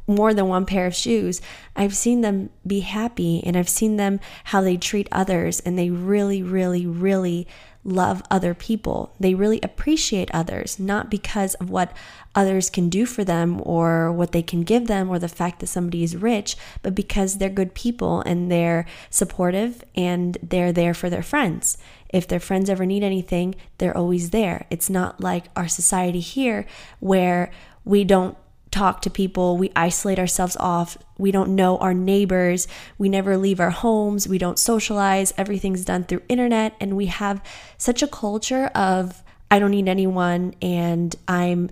more 0.05 0.31
than 0.31 0.47
one 0.47 0.67
pair 0.67 0.85
of 0.85 0.95
shoes, 0.95 1.41
I've 1.75 1.95
seen 1.95 2.21
them 2.21 2.51
be 2.67 2.81
happy 2.81 3.41
and 3.43 3.57
I've 3.57 3.67
seen 3.67 3.95
them 3.97 4.19
how 4.43 4.61
they 4.61 4.77
treat 4.77 5.07
others 5.11 5.59
and 5.59 5.75
they 5.77 5.89
really, 5.89 6.43
really, 6.43 6.85
really 6.85 7.47
love 7.83 8.21
other 8.29 8.53
people. 8.53 9.13
They 9.19 9.33
really 9.33 9.59
appreciate 9.63 10.29
others, 10.33 10.79
not 10.79 11.09
because 11.09 11.53
of 11.55 11.69
what 11.69 11.95
others 12.35 12.69
can 12.69 12.89
do 12.89 13.05
for 13.05 13.23
them 13.23 13.61
or 13.63 14.11
what 14.11 14.31
they 14.31 14.41
can 14.41 14.63
give 14.63 14.87
them 14.87 15.09
or 15.09 15.17
the 15.17 15.27
fact 15.27 15.59
that 15.59 15.67
somebody 15.67 16.03
is 16.03 16.15
rich, 16.15 16.55
but 16.81 16.93
because 16.93 17.37
they're 17.37 17.49
good 17.49 17.73
people 17.73 18.21
and 18.21 18.51
they're 18.51 18.85
supportive 19.09 19.83
and 19.95 20.37
they're 20.43 20.73
there 20.73 20.93
for 20.93 21.09
their 21.09 21.23
friends. 21.23 21.77
If 22.09 22.27
their 22.27 22.39
friends 22.39 22.69
ever 22.69 22.85
need 22.85 23.03
anything, 23.03 23.55
they're 23.77 23.97
always 23.97 24.31
there. 24.31 24.65
It's 24.69 24.89
not 24.89 25.21
like 25.21 25.45
our 25.55 25.67
society 25.67 26.19
here 26.19 26.65
where 26.99 27.51
we 27.85 28.03
don't 28.03 28.37
talk 28.71 29.01
to 29.01 29.09
people, 29.09 29.57
we 29.57 29.71
isolate 29.75 30.19
ourselves 30.19 30.55
off, 30.59 30.97
we 31.17 31.31
don't 31.31 31.55
know 31.55 31.77
our 31.77 31.93
neighbors, 31.93 32.67
we 32.97 33.09
never 33.09 33.37
leave 33.37 33.59
our 33.59 33.71
homes, 33.71 34.27
we 34.27 34.37
don't 34.37 34.59
socialize, 34.59 35.33
everything's 35.37 35.85
done 35.85 36.03
through 36.03 36.21
internet. 36.29 36.75
And 36.79 36.95
we 36.95 37.07
have 37.07 37.43
such 37.77 38.03
a 38.03 38.07
culture 38.07 38.67
of 38.67 39.23
I 39.51 39.59
don't 39.59 39.71
need 39.71 39.87
anyone 39.87 40.53
and 40.61 41.15
I'm 41.27 41.69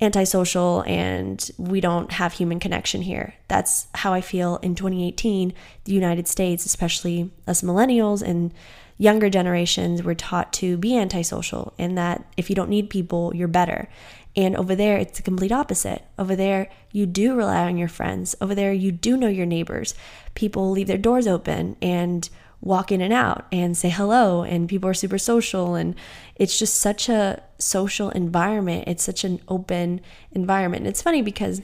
antisocial 0.00 0.84
and 0.86 1.50
we 1.58 1.80
don't 1.80 2.12
have 2.12 2.32
human 2.32 2.60
connection 2.60 3.02
here. 3.02 3.34
That's 3.48 3.88
how 3.94 4.12
I 4.12 4.20
feel 4.20 4.56
in 4.58 4.74
2018, 4.74 5.52
the 5.84 5.92
United 5.92 6.28
States, 6.28 6.64
especially 6.64 7.32
us 7.46 7.62
millennials 7.62 8.22
and 8.22 8.54
younger 8.98 9.30
generations 9.30 10.02
were 10.02 10.14
taught 10.14 10.52
to 10.52 10.76
be 10.76 10.96
antisocial 10.96 11.72
and 11.78 11.96
that 11.96 12.24
if 12.36 12.50
you 12.50 12.56
don't 12.56 12.70
need 12.70 12.90
people, 12.90 13.34
you're 13.34 13.48
better. 13.48 13.88
And 14.36 14.56
over 14.56 14.74
there, 14.74 14.96
it's 14.98 15.18
the 15.18 15.22
complete 15.22 15.52
opposite. 15.52 16.04
Over 16.18 16.36
there, 16.36 16.70
you 16.92 17.06
do 17.06 17.34
rely 17.34 17.64
on 17.64 17.76
your 17.76 17.88
friends. 17.88 18.36
Over 18.40 18.54
there, 18.54 18.72
you 18.72 18.92
do 18.92 19.16
know 19.16 19.28
your 19.28 19.46
neighbors. 19.46 19.94
People 20.34 20.70
leave 20.70 20.86
their 20.86 20.98
doors 20.98 21.26
open 21.26 21.76
and 21.82 22.28
walk 22.60 22.90
in 22.90 23.00
and 23.00 23.12
out 23.12 23.46
and 23.52 23.76
say 23.76 23.88
hello, 23.88 24.42
and 24.42 24.68
people 24.68 24.88
are 24.90 24.94
super 24.94 25.18
social. 25.18 25.74
And 25.74 25.94
it's 26.36 26.58
just 26.58 26.74
such 26.76 27.08
a 27.08 27.42
social 27.58 28.10
environment. 28.10 28.84
It's 28.86 29.02
such 29.02 29.24
an 29.24 29.40
open 29.48 30.00
environment. 30.32 30.82
And 30.82 30.88
it's 30.88 31.02
funny 31.02 31.22
because 31.22 31.62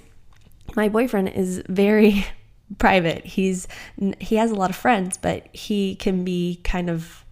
my 0.74 0.88
boyfriend 0.88 1.28
is 1.28 1.62
very 1.68 2.26
private. 2.78 3.24
He's 3.24 3.68
he 4.18 4.36
has 4.36 4.50
a 4.50 4.54
lot 4.54 4.70
of 4.70 4.76
friends, 4.76 5.16
but 5.16 5.54
he 5.54 5.96
can 5.96 6.24
be 6.24 6.60
kind 6.64 6.90
of 6.90 7.24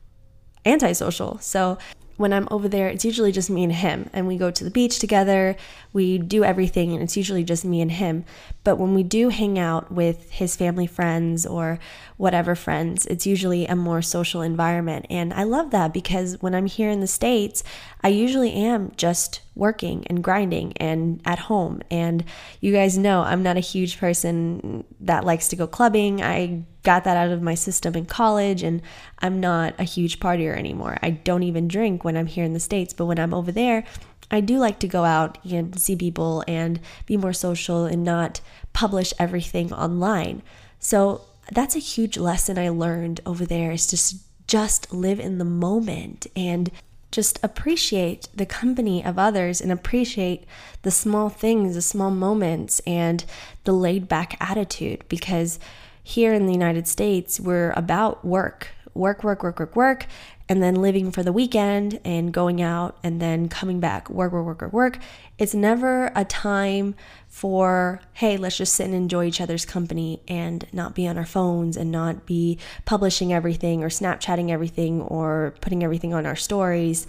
antisocial. 0.65 1.39
So 1.39 1.79
when 2.23 2.33
I'm 2.33 2.49
over 2.51 2.69
there, 2.69 2.89
it's 2.89 3.05
usually 3.05 3.33
just 3.33 3.51
me 3.51 3.65
and 3.65 3.73
him. 3.73 4.09
And 4.13 4.27
we 4.27 4.39
go 4.39 4.51
to 4.51 4.65
the 4.65 4.71
beach 4.71 4.99
together, 4.99 5.57
we 5.93 6.17
do 6.17 6.45
everything, 6.45 6.95
and 6.95 7.03
it's 7.03 7.17
usually 7.17 7.45
just 7.45 7.65
me 7.65 7.83
and 7.83 7.91
him. 7.91 8.25
But 8.65 8.77
when 8.77 8.95
we 8.95 9.03
do 9.03 9.29
hang 9.29 9.59
out 9.59 9.91
with 9.91 10.31
his 10.31 10.55
family 10.57 10.87
friends 10.87 11.45
or 11.45 11.79
whatever 12.17 12.55
friends, 12.55 13.07
it's 13.07 13.27
usually 13.27 13.67
a 13.67 13.75
more 13.75 14.03
social 14.03 14.41
environment. 14.41 15.07
And 15.11 15.35
I 15.35 15.43
love 15.43 15.71
that 15.71 15.93
because 15.93 16.41
when 16.41 16.55
I'm 16.55 16.67
here 16.67 16.91
in 16.91 17.01
the 17.01 17.07
States, 17.07 17.65
I 18.03 18.09
usually 18.09 18.53
am 18.53 18.93
just 18.97 19.41
working 19.55 20.07
and 20.07 20.23
grinding 20.23 20.73
and 20.77 21.21
at 21.25 21.41
home. 21.41 21.83
And 21.91 22.25
you 22.61 22.73
guys 22.73 22.97
know 22.97 23.23
I'm 23.23 23.43
not 23.43 23.57
a 23.57 23.61
huge 23.61 23.99
person 23.99 24.85
that 25.01 25.25
likes 25.25 25.49
to 25.49 25.57
go 25.57 25.67
clubbing. 25.67 26.23
I 26.23 26.65
got 26.85 27.05
that 27.05 27.17
out 27.17 27.31
of 27.31 27.43
my 27.43 27.55
system 27.55 27.95
in 27.95 28.07
college 28.07 28.63
and 28.63 28.83
I'm 29.19 29.41
not 29.41 29.75
a 29.79 29.85
huge 29.85 30.21
partier 30.21 30.57
anymore. 30.57 30.99
I 31.03 31.11
don't 31.11 31.43
even 31.43 31.69
drink 31.69 32.05
when 32.05 32.17
I'm 32.17 32.27
here 32.27 32.45
in 32.45 32.55
the 32.55 32.61
States, 32.61 32.93
but 32.93 33.07
when 33.07 33.19
I'm 33.19 33.35
over 33.35 33.53
there, 33.53 33.85
I 34.31 34.41
do 34.41 34.59
like 34.59 34.79
to 34.81 34.89
go 34.89 35.05
out 35.05 35.39
and 35.45 35.79
see 35.79 35.97
people 35.97 36.43
and 36.49 36.81
be 37.07 37.17
more 37.17 37.33
social 37.33 37.85
and 37.85 38.03
not 38.05 38.41
publish 38.73 39.13
everything 39.19 39.73
online. 39.73 40.43
So 40.79 41.23
that's 41.51 41.77
a 41.77 41.81
huge 41.81 42.17
lesson 42.17 42.59
I 42.59 42.69
learned 42.69 43.21
over 43.27 43.45
there 43.45 43.73
is 43.73 43.87
just 43.87 44.23
just 44.47 44.93
live 44.93 45.21
in 45.21 45.39
the 45.39 45.45
moment 45.45 46.27
and 46.37 46.71
just 47.11 47.39
appreciate 47.43 48.29
the 48.35 48.47
company 48.47 49.05
of 49.05 49.19
others 49.19 49.61
and 49.61 49.71
appreciate 49.71 50.45
the 50.83 50.91
small 50.91 51.29
things, 51.29 51.75
the 51.75 51.83
small 51.83 52.11
moments, 52.11 52.81
and 52.81 53.25
the 53.65 53.73
laid 53.73 54.09
back 54.09 54.37
attitude 54.41 55.05
because 55.09 55.61
here 56.03 56.33
in 56.33 56.47
the 56.47 56.53
United 56.53 56.89
States, 56.89 57.39
we're 57.39 57.71
about 57.73 58.25
work, 58.25 58.69
work, 58.95 59.23
work, 59.23 59.43
work, 59.43 59.61
work, 59.61 59.77
work, 59.77 60.07
and 60.53 60.63
then 60.63 60.75
living 60.75 61.11
for 61.11 61.23
the 61.23 61.33
weekend 61.33 61.99
and 62.05 62.31
going 62.31 62.61
out 62.61 62.99
and 63.03 63.23
then 63.23 63.49
coming 63.49 63.81
back, 63.81 64.11
work, 64.11 64.33
work, 64.33 64.45
work, 64.45 64.61
work, 64.61 64.73
work. 64.75 64.99
It's 65.39 65.55
never 65.55 66.13
a 66.15 66.27
time 66.27 66.95
for, 67.27 68.03
hey, 68.13 68.37
let's 68.37 68.59
just 68.59 68.75
sit 68.75 68.85
and 68.85 68.95
enjoy 68.95 69.25
each 69.25 69.41
other's 69.41 69.65
company 69.65 70.21
and 70.29 70.67
not 70.71 70.95
be 70.95 71.09
on 71.09 71.17
our 71.17 71.25
phones 71.25 71.79
and 71.79 71.91
not 71.91 72.27
be 72.27 72.59
publishing 72.85 73.33
everything 73.33 73.83
or 73.83 73.89
Snapchatting 73.89 74.51
everything 74.51 75.01
or 75.01 75.55
putting 75.63 75.83
everything 75.83 76.13
on 76.13 76.27
our 76.27 76.37
stories 76.37 77.07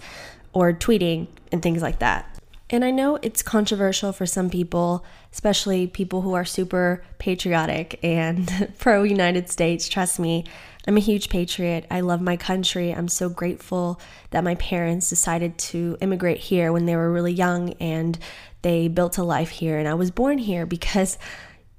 or 0.54 0.72
tweeting 0.72 1.26
and 1.52 1.62
things 1.62 1.82
like 1.82 1.98
that. 1.98 2.33
And 2.70 2.84
I 2.84 2.90
know 2.90 3.16
it's 3.16 3.42
controversial 3.42 4.12
for 4.12 4.24
some 4.24 4.48
people, 4.48 5.04
especially 5.32 5.86
people 5.86 6.22
who 6.22 6.32
are 6.32 6.46
super 6.46 7.04
patriotic 7.18 8.00
and 8.02 8.72
pro 8.78 9.02
United 9.02 9.50
States. 9.50 9.88
Trust 9.88 10.18
me, 10.18 10.44
I'm 10.86 10.96
a 10.96 11.00
huge 11.00 11.28
patriot. 11.28 11.86
I 11.90 12.00
love 12.00 12.20
my 12.20 12.36
country. 12.36 12.90
I'm 12.90 13.08
so 13.08 13.28
grateful 13.28 14.00
that 14.30 14.44
my 14.44 14.54
parents 14.54 15.08
decided 15.08 15.58
to 15.58 15.98
immigrate 16.00 16.38
here 16.38 16.72
when 16.72 16.86
they 16.86 16.96
were 16.96 17.12
really 17.12 17.32
young 17.32 17.74
and 17.74 18.18
they 18.62 18.88
built 18.88 19.18
a 19.18 19.24
life 19.24 19.50
here. 19.50 19.78
And 19.78 19.86
I 19.86 19.94
was 19.94 20.10
born 20.10 20.38
here 20.38 20.64
because 20.64 21.18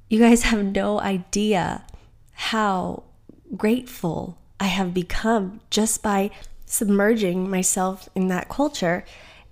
you 0.07 0.19
guys 0.19 0.43
have 0.43 0.63
no 0.63 0.99
idea 0.99 1.83
how 2.33 3.03
grateful 3.57 4.37
I 4.59 4.65
have 4.65 4.93
become 4.93 5.61
just 5.69 6.03
by 6.03 6.29
submerging 6.65 7.49
myself 7.49 8.07
in 8.15 8.27
that 8.27 8.49
culture 8.49 9.03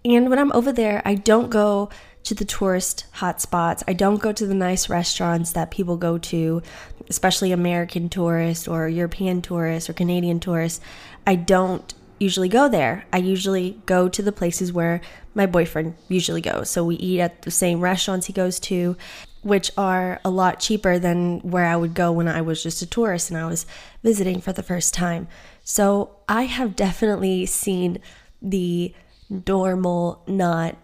and 0.06 0.30
when 0.30 0.40
I'm 0.40 0.52
over 0.54 0.72
there, 0.72 1.02
I 1.06 1.16
don't 1.16 1.50
go 1.50 1.90
to 2.24 2.34
the 2.34 2.46
tourist 2.46 3.06
hotspots. 3.18 3.84
I 3.88 3.94
don't 3.94 4.22
go 4.22 4.32
to 4.32 4.46
the 4.46 4.54
nice 4.54 4.90
restaurants 4.90 5.52
that 5.54 5.72
people 5.72 5.98
go 5.98 6.18
to, 6.18 6.62
especially 7.10 7.52
American 7.52 8.10
tourists 8.10 8.68
or 8.68 8.88
European 8.88 9.42
tourists 9.42 9.90
or 9.90 9.94
Canadian 9.94 10.40
tourists. 10.40 10.80
I 11.28 11.36
don't 11.36 11.94
usually 12.20 12.50
go 12.50 12.70
there. 12.70 13.06
I 13.12 13.18
usually 13.18 13.82
go 13.86 14.08
to 14.08 14.22
the 14.22 14.32
places 14.32 14.72
where 14.72 15.02
my 15.36 15.46
boyfriend 15.46 15.96
usually 16.08 16.42
goes. 16.42 16.70
So 16.70 16.84
we 16.84 16.96
eat 16.96 17.20
at 17.20 17.42
the 17.42 17.52
same 17.52 17.82
restaurants 17.82 18.28
he 18.28 18.34
goes 18.34 18.60
to, 18.62 18.96
which 19.42 19.72
are 19.78 20.22
a 20.24 20.30
lot 20.30 20.60
cheaper 20.60 21.00
than 21.00 21.40
where 21.42 21.66
I 21.66 21.76
would 21.76 21.94
go 21.94 22.12
when 22.12 22.30
I 22.30 22.42
was 22.42 22.64
just 22.64 22.82
a 22.82 22.86
tourist 22.86 23.30
and 23.30 23.38
I 23.38 23.46
was 23.46 23.66
visiting 24.02 24.40
for 24.40 24.54
the 24.54 24.64
first 24.64 24.94
time. 24.94 25.28
So 25.64 26.16
I 26.30 26.44
have 26.44 26.76
definitely 26.76 27.46
seen 27.46 28.00
the 28.42 28.94
normal, 29.30 30.24
not 30.28 30.76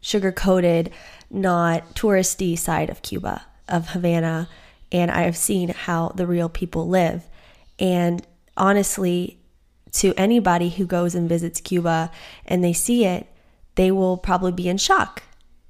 sugar 0.00 0.32
coated, 0.32 0.90
not 1.30 1.94
touristy 1.94 2.58
side 2.58 2.90
of 2.90 3.02
Cuba, 3.02 3.44
of 3.68 3.88
Havana. 3.88 4.48
And 4.92 5.10
I 5.10 5.22
have 5.22 5.36
seen 5.36 5.70
how 5.70 6.10
the 6.10 6.26
real 6.26 6.48
people 6.48 6.88
live. 6.88 7.28
And 7.78 8.24
honestly, 8.56 9.38
to 9.92 10.12
anybody 10.16 10.70
who 10.70 10.86
goes 10.86 11.14
and 11.14 11.28
visits 11.28 11.60
Cuba 11.60 12.10
and 12.46 12.62
they 12.62 12.72
see 12.72 13.04
it, 13.04 13.26
they 13.76 13.90
will 13.90 14.16
probably 14.16 14.52
be 14.52 14.68
in 14.68 14.76
shock. 14.76 15.22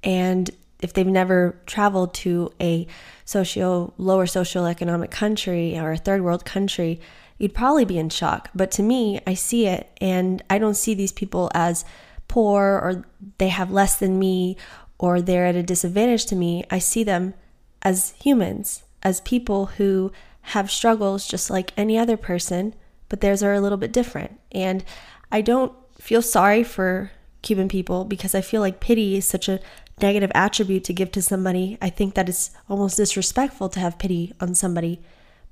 And 0.03 0.49
if 0.81 0.93
they've 0.93 1.07
never 1.07 1.59
traveled 1.65 2.13
to 2.15 2.51
a 2.59 2.85
socio 3.23 3.93
lower 3.97 4.25
socioeconomic 4.25 5.09
country 5.09 5.77
or 5.77 5.91
a 5.91 5.97
third 5.97 6.21
world 6.21 6.45
country, 6.45 6.99
you'd 7.37 7.53
probably 7.53 7.85
be 7.85 7.97
in 7.97 8.09
shock. 8.09 8.49
But 8.53 8.71
to 8.71 8.83
me, 8.83 9.19
I 9.25 9.33
see 9.33 9.67
it 9.67 9.89
and 9.99 10.43
I 10.49 10.57
don't 10.57 10.75
see 10.75 10.93
these 10.93 11.11
people 11.11 11.49
as 11.53 11.85
poor 12.27 12.63
or 12.63 13.05
they 13.37 13.49
have 13.49 13.71
less 13.71 13.95
than 13.95 14.19
me 14.19 14.57
or 14.97 15.21
they're 15.21 15.45
at 15.45 15.55
a 15.55 15.63
disadvantage 15.63 16.25
to 16.27 16.35
me, 16.35 16.63
I 16.69 16.79
see 16.79 17.03
them 17.03 17.33
as 17.81 18.11
humans, 18.21 18.83
as 19.03 19.21
people 19.21 19.67
who 19.67 20.11
have 20.41 20.71
struggles 20.71 21.27
just 21.27 21.49
like 21.49 21.73
any 21.75 21.97
other 21.97 22.17
person, 22.17 22.73
but 23.09 23.21
theirs 23.21 23.43
are 23.43 23.53
a 23.53 23.61
little 23.61 23.77
bit 23.77 23.91
different. 23.91 24.39
And 24.51 24.83
I 25.31 25.41
don't 25.41 25.73
feel 25.99 26.21
sorry 26.21 26.63
for 26.63 27.11
Cuban 27.41 27.67
people 27.67 28.05
because 28.05 28.33
I 28.33 28.41
feel 28.41 28.61
like 28.61 28.79
pity 28.79 29.17
is 29.17 29.25
such 29.25 29.47
a 29.47 29.59
negative 30.01 30.31
attribute 30.33 30.83
to 30.85 30.93
give 30.93 31.11
to 31.11 31.21
somebody. 31.21 31.77
I 31.81 31.89
think 31.89 32.15
that 32.15 32.29
it's 32.29 32.51
almost 32.69 32.97
disrespectful 32.97 33.69
to 33.69 33.79
have 33.79 33.99
pity 33.99 34.33
on 34.39 34.55
somebody, 34.55 35.01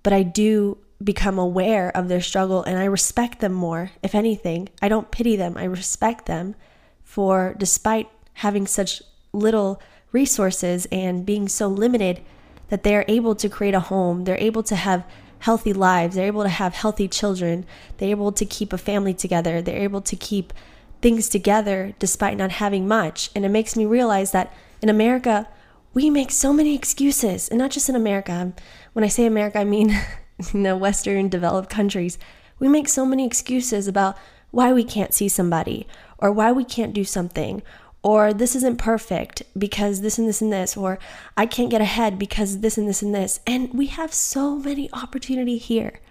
but 0.01 0.13
I 0.13 0.23
do 0.23 0.77
become 1.03 1.37
aware 1.37 1.95
of 1.95 2.07
their 2.07 2.21
struggle 2.21 2.63
and 2.63 2.77
I 2.77 2.85
respect 2.85 3.39
them 3.39 3.53
more. 3.53 3.91
If 4.01 4.15
anything, 4.15 4.69
I 4.81 4.89
don't 4.89 5.11
pity 5.11 5.35
them, 5.35 5.57
I 5.57 5.65
respect 5.65 6.25
them 6.25 6.55
for 7.03 7.55
despite 7.57 8.09
having 8.35 8.67
such 8.67 9.01
little 9.31 9.81
resources 10.11 10.87
and 10.91 11.25
being 11.25 11.47
so 11.47 11.67
limited 11.67 12.21
that 12.69 12.83
they're 12.83 13.05
able 13.07 13.35
to 13.35 13.49
create 13.49 13.73
a 13.73 13.79
home, 13.79 14.23
they're 14.23 14.37
able 14.37 14.63
to 14.63 14.75
have 14.75 15.05
healthy 15.39 15.73
lives, 15.73 16.15
they're 16.15 16.27
able 16.27 16.43
to 16.43 16.49
have 16.49 16.73
healthy 16.73 17.07
children, 17.07 17.65
they're 17.97 18.09
able 18.09 18.31
to 18.31 18.45
keep 18.45 18.71
a 18.71 18.77
family 18.77 19.13
together, 19.13 19.61
they're 19.61 19.83
able 19.83 20.01
to 20.01 20.15
keep 20.15 20.53
things 21.01 21.27
together 21.27 21.93
despite 21.99 22.37
not 22.37 22.51
having 22.51 22.87
much. 22.87 23.29
And 23.35 23.43
it 23.43 23.49
makes 23.49 23.75
me 23.75 23.85
realize 23.85 24.31
that 24.31 24.53
in 24.81 24.89
America, 24.89 25.47
we 25.93 26.09
make 26.09 26.31
so 26.31 26.53
many 26.53 26.73
excuses, 26.73 27.49
and 27.49 27.59
not 27.59 27.71
just 27.71 27.89
in 27.89 27.95
America. 27.95 28.53
When 28.93 29.05
I 29.05 29.09
say 29.09 29.25
America, 29.25 29.59
I 29.59 29.65
mean 29.65 29.95
in 30.53 30.63
the 30.63 30.75
Western 30.77 31.29
developed 31.29 31.69
countries. 31.69 32.17
We 32.59 32.67
make 32.67 32.87
so 32.87 33.05
many 33.05 33.25
excuses 33.25 33.87
about 33.87 34.17
why 34.51 34.71
we 34.71 34.83
can't 34.83 35.13
see 35.13 35.27
somebody, 35.27 35.87
or 36.19 36.31
why 36.31 36.51
we 36.51 36.63
can't 36.63 36.93
do 36.93 37.03
something, 37.03 37.63
or 38.03 38.33
this 38.33 38.55
isn't 38.55 38.77
perfect 38.77 39.43
because 39.57 40.01
this 40.01 40.17
and 40.17 40.27
this 40.27 40.41
and 40.41 40.51
this, 40.51 40.77
or 40.77 40.99
I 41.37 41.45
can't 41.45 41.71
get 41.71 41.81
ahead 41.81 42.19
because 42.19 42.59
this 42.59 42.77
and 42.77 42.87
this 42.87 43.01
and 43.01 43.15
this. 43.15 43.39
And 43.47 43.73
we 43.73 43.87
have 43.87 44.13
so 44.13 44.57
many 44.57 44.91
opportunity 44.91 45.57
here. 45.57 46.01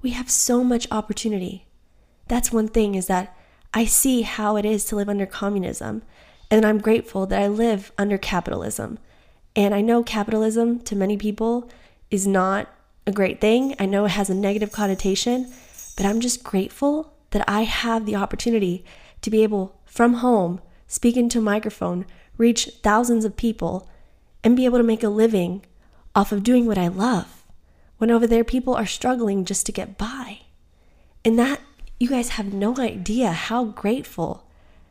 We 0.00 0.10
have 0.10 0.30
so 0.30 0.62
much 0.64 0.86
opportunity. 0.90 1.66
That's 2.28 2.52
one 2.52 2.68
thing 2.68 2.94
is 2.94 3.08
that 3.08 3.36
I 3.74 3.84
see 3.84 4.22
how 4.22 4.56
it 4.56 4.64
is 4.64 4.84
to 4.86 4.96
live 4.96 5.08
under 5.08 5.26
communism. 5.26 6.02
And 6.50 6.64
I'm 6.64 6.78
grateful 6.78 7.26
that 7.26 7.42
I 7.42 7.48
live 7.48 7.92
under 7.98 8.18
capitalism. 8.18 8.98
And 9.56 9.74
I 9.74 9.80
know 9.80 10.02
capitalism 10.02 10.80
to 10.80 10.96
many 10.96 11.16
people 11.16 11.70
is 12.10 12.26
not 12.26 12.68
a 13.06 13.12
great 13.12 13.40
thing. 13.40 13.74
I 13.78 13.86
know 13.86 14.04
it 14.04 14.12
has 14.12 14.30
a 14.30 14.34
negative 14.34 14.72
connotation, 14.72 15.52
but 15.96 16.06
I'm 16.06 16.20
just 16.20 16.44
grateful 16.44 17.12
that 17.30 17.44
I 17.48 17.62
have 17.62 18.06
the 18.06 18.16
opportunity 18.16 18.84
to 19.22 19.30
be 19.30 19.42
able 19.42 19.80
from 19.84 20.14
home 20.14 20.60
speak 20.86 21.16
into 21.16 21.38
a 21.38 21.42
microphone, 21.42 22.04
reach 22.36 22.70
thousands 22.82 23.24
of 23.24 23.36
people, 23.36 23.88
and 24.44 24.56
be 24.56 24.66
able 24.66 24.78
to 24.78 24.84
make 24.84 25.02
a 25.02 25.08
living 25.08 25.64
off 26.14 26.32
of 26.32 26.42
doing 26.42 26.66
what 26.66 26.76
I 26.78 26.88
love 26.88 27.42
when 27.96 28.10
over 28.10 28.26
there 28.26 28.44
people 28.44 28.74
are 28.74 28.84
struggling 28.84 29.44
just 29.44 29.64
to 29.66 29.72
get 29.72 29.96
by. 29.96 30.40
And 31.24 31.38
that, 31.38 31.60
you 32.00 32.08
guys 32.08 32.30
have 32.30 32.52
no 32.52 32.76
idea 32.76 33.30
how 33.30 33.66
grateful 33.66 34.44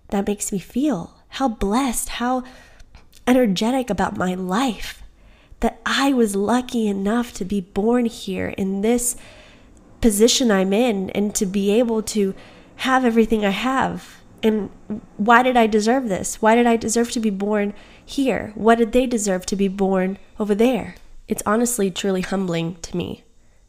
that 0.10 0.26
makes 0.26 0.52
me 0.52 0.60
feel, 0.60 1.18
how 1.28 1.50
blessed, 1.50 2.08
how 2.10 2.44
energetic 3.28 3.90
about 3.90 4.18
my 4.18 4.34
life 4.34 5.01
that 5.62 5.80
I 5.86 6.14
was 6.14 6.36
lucky 6.36 6.88
enough 6.88 7.34
to 7.34 7.46
be 7.46 7.62
born 7.62 8.06
here 8.06 8.50
in 8.50 8.82
this 8.82 9.16
position 10.02 10.52
I'm 10.52 10.74
in 10.74 11.10
and 11.12 11.34
to 11.36 11.46
be 11.46 11.72
able 11.72 12.02
to 12.04 12.36
have 12.78 13.06
everything 13.06 13.46
I 13.46 13.52
have 13.52 14.22
and 14.44 14.70
why 15.18 15.44
did 15.44 15.56
I 15.56 15.68
deserve 15.68 16.10
this? 16.10 16.42
Why 16.42 16.56
did 16.56 16.66
I 16.66 16.76
deserve 16.76 17.12
to 17.12 17.20
be 17.20 17.30
born 17.30 17.74
here? 18.04 18.52
What 18.56 18.78
did 18.78 18.92
they 18.92 19.06
deserve 19.06 19.46
to 19.48 19.56
be 19.56 19.68
born 19.68 20.18
over 20.40 20.56
there? 20.56 20.96
It's 21.28 21.44
honestly 21.46 21.92
truly 21.92 22.22
humbling 22.22 22.76
to 22.82 22.98
me 22.98 23.24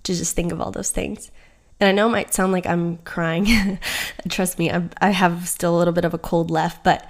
to 0.04 0.14
just 0.14 0.34
think 0.34 0.50
of 0.50 0.60
all 0.60 0.70
those 0.70 0.90
things. 0.90 1.30
And 1.78 1.88
I 1.88 1.92
know 1.92 2.08
it 2.08 2.12
might 2.12 2.34
sound 2.34 2.52
like 2.52 2.66
I'm 2.66 2.98
crying. 2.98 3.78
Trust 4.28 4.58
me, 4.58 4.70
I, 4.70 4.88
I 5.00 5.10
have 5.10 5.48
still 5.48 5.76
a 5.76 5.78
little 5.78 5.92
bit 5.92 6.04
of 6.04 6.14
a 6.14 6.18
cold 6.18 6.50
left, 6.50 6.82
but 6.84 7.08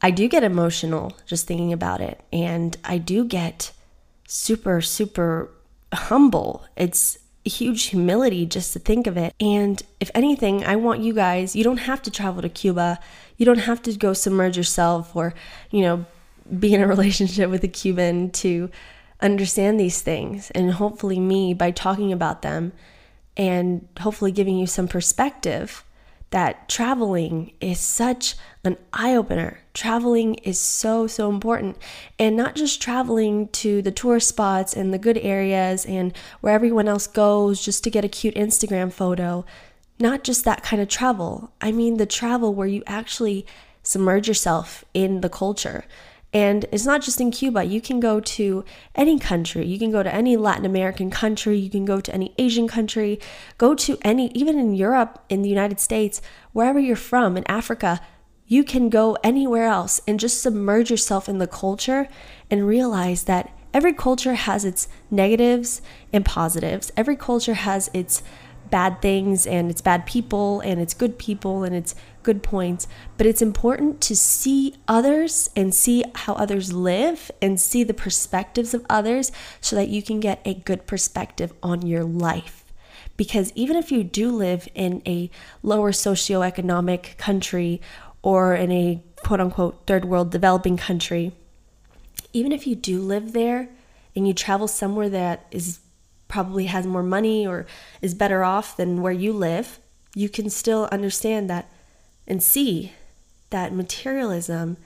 I 0.00 0.10
do 0.10 0.28
get 0.28 0.42
emotional 0.42 1.16
just 1.26 1.46
thinking 1.46 1.72
about 1.72 2.00
it. 2.00 2.20
And 2.32 2.76
I 2.84 2.98
do 2.98 3.24
get 3.24 3.72
super, 4.26 4.80
super 4.80 5.50
humble. 5.92 6.64
It's 6.76 7.18
huge 7.44 7.84
humility 7.84 8.46
just 8.46 8.72
to 8.72 8.78
think 8.78 9.06
of 9.06 9.16
it. 9.16 9.34
And 9.40 9.82
if 10.00 10.10
anything, 10.14 10.64
I 10.64 10.76
want 10.76 11.00
you 11.00 11.12
guys, 11.12 11.54
you 11.54 11.62
don't 11.62 11.78
have 11.78 12.02
to 12.02 12.10
travel 12.10 12.42
to 12.42 12.48
Cuba. 12.48 12.98
You 13.36 13.44
don't 13.46 13.58
have 13.58 13.82
to 13.82 13.92
go 13.94 14.12
submerge 14.12 14.56
yourself 14.56 15.14
or, 15.14 15.34
you 15.70 15.82
know, 15.82 16.06
be 16.58 16.74
in 16.74 16.82
a 16.82 16.86
relationship 16.94 17.50
with 17.50 17.62
a 17.64 17.68
Cuban 17.68 18.30
to 18.30 18.70
understand 19.20 19.78
these 19.78 20.00
things. 20.00 20.50
And 20.52 20.72
hopefully, 20.72 21.20
me, 21.20 21.54
by 21.54 21.70
talking 21.70 22.12
about 22.12 22.42
them 22.42 22.72
and 23.36 23.86
hopefully 24.00 24.32
giving 24.32 24.56
you 24.56 24.66
some 24.66 24.88
perspective, 24.88 25.83
that 26.34 26.68
traveling 26.68 27.52
is 27.60 27.78
such 27.78 28.34
an 28.64 28.76
eye 28.92 29.14
opener. 29.14 29.60
Traveling 29.72 30.34
is 30.42 30.58
so, 30.58 31.06
so 31.06 31.30
important. 31.30 31.78
And 32.18 32.36
not 32.36 32.56
just 32.56 32.82
traveling 32.82 33.46
to 33.50 33.80
the 33.80 33.92
tourist 33.92 34.30
spots 34.30 34.74
and 34.74 34.92
the 34.92 34.98
good 34.98 35.16
areas 35.18 35.86
and 35.86 36.12
where 36.40 36.52
everyone 36.52 36.88
else 36.88 37.06
goes 37.06 37.64
just 37.64 37.84
to 37.84 37.90
get 37.90 38.04
a 38.04 38.08
cute 38.08 38.34
Instagram 38.34 38.92
photo. 38.92 39.44
Not 40.00 40.24
just 40.24 40.44
that 40.44 40.64
kind 40.64 40.82
of 40.82 40.88
travel. 40.88 41.52
I 41.60 41.70
mean, 41.70 41.98
the 41.98 42.04
travel 42.04 42.52
where 42.52 42.66
you 42.66 42.82
actually 42.84 43.46
submerge 43.84 44.26
yourself 44.26 44.84
in 44.92 45.20
the 45.20 45.28
culture. 45.28 45.84
And 46.34 46.66
it's 46.72 46.84
not 46.84 47.00
just 47.00 47.20
in 47.20 47.30
Cuba. 47.30 47.62
You 47.62 47.80
can 47.80 48.00
go 48.00 48.18
to 48.18 48.64
any 48.96 49.20
country. 49.20 49.64
You 49.64 49.78
can 49.78 49.92
go 49.92 50.02
to 50.02 50.12
any 50.12 50.36
Latin 50.36 50.66
American 50.66 51.08
country. 51.08 51.56
You 51.56 51.70
can 51.70 51.84
go 51.84 52.00
to 52.00 52.12
any 52.12 52.34
Asian 52.38 52.66
country. 52.66 53.20
Go 53.56 53.76
to 53.76 53.96
any, 54.02 54.32
even 54.34 54.58
in 54.58 54.74
Europe, 54.74 55.24
in 55.28 55.42
the 55.42 55.48
United 55.48 55.78
States, 55.78 56.20
wherever 56.52 56.80
you're 56.80 56.96
from, 56.96 57.36
in 57.36 57.44
Africa, 57.48 58.00
you 58.46 58.64
can 58.64 58.88
go 58.90 59.16
anywhere 59.22 59.66
else 59.66 60.00
and 60.08 60.18
just 60.18 60.42
submerge 60.42 60.90
yourself 60.90 61.28
in 61.28 61.38
the 61.38 61.46
culture 61.46 62.08
and 62.50 62.66
realize 62.66 63.24
that 63.24 63.56
every 63.72 63.92
culture 63.92 64.34
has 64.34 64.64
its 64.64 64.88
negatives 65.10 65.82
and 66.12 66.24
positives. 66.24 66.92
Every 66.96 67.16
culture 67.16 67.54
has 67.54 67.90
its 67.94 68.22
bad 68.74 69.00
things 69.00 69.46
and 69.46 69.70
its 69.70 69.80
bad 69.80 70.04
people 70.04 70.58
and 70.62 70.80
its 70.80 70.94
good 70.94 71.16
people 71.16 71.62
and 71.62 71.76
its 71.76 71.94
good 72.24 72.42
points, 72.42 72.88
but 73.16 73.24
it's 73.24 73.40
important 73.40 74.00
to 74.00 74.16
see 74.16 74.74
others 74.88 75.48
and 75.54 75.72
see 75.72 76.02
how 76.16 76.34
others 76.34 76.72
live 76.72 77.30
and 77.40 77.60
see 77.60 77.84
the 77.84 77.94
perspectives 77.94 78.74
of 78.74 78.84
others 78.90 79.30
so 79.60 79.76
that 79.76 79.90
you 79.90 80.02
can 80.02 80.18
get 80.18 80.40
a 80.44 80.54
good 80.54 80.88
perspective 80.88 81.52
on 81.62 81.86
your 81.86 82.02
life. 82.02 82.64
Because 83.16 83.52
even 83.54 83.76
if 83.76 83.92
you 83.92 84.02
do 84.02 84.32
live 84.32 84.66
in 84.74 85.02
a 85.06 85.30
lower 85.62 85.92
socioeconomic 85.92 87.16
country 87.16 87.80
or 88.22 88.56
in 88.56 88.72
a 88.72 89.00
quote 89.18 89.38
unquote 89.38 89.86
third 89.86 90.04
world 90.04 90.32
developing 90.32 90.76
country, 90.76 91.30
even 92.32 92.50
if 92.50 92.66
you 92.66 92.74
do 92.74 92.98
live 92.98 93.34
there 93.34 93.68
and 94.16 94.26
you 94.26 94.34
travel 94.34 94.66
somewhere 94.66 95.08
that 95.08 95.46
is 95.52 95.78
probably 96.34 96.66
has 96.66 96.84
more 96.84 97.04
money 97.04 97.46
or 97.46 97.64
is 98.02 98.12
better 98.12 98.42
off 98.42 98.76
than 98.76 99.00
where 99.00 99.12
you 99.12 99.32
live, 99.32 99.78
you 100.16 100.28
can 100.28 100.50
still 100.50 100.88
understand 100.90 101.48
that 101.48 101.70
and 102.26 102.42
see 102.42 102.90
that 103.50 103.72
materialism 103.72 104.76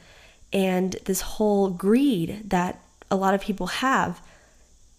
and 0.53 0.97
this 1.07 1.23
whole 1.23 1.71
greed 1.71 2.51
that 2.51 2.79
a 3.11 3.17
lot 3.17 3.33
of 3.33 3.41
people 3.41 3.67
have 3.67 4.21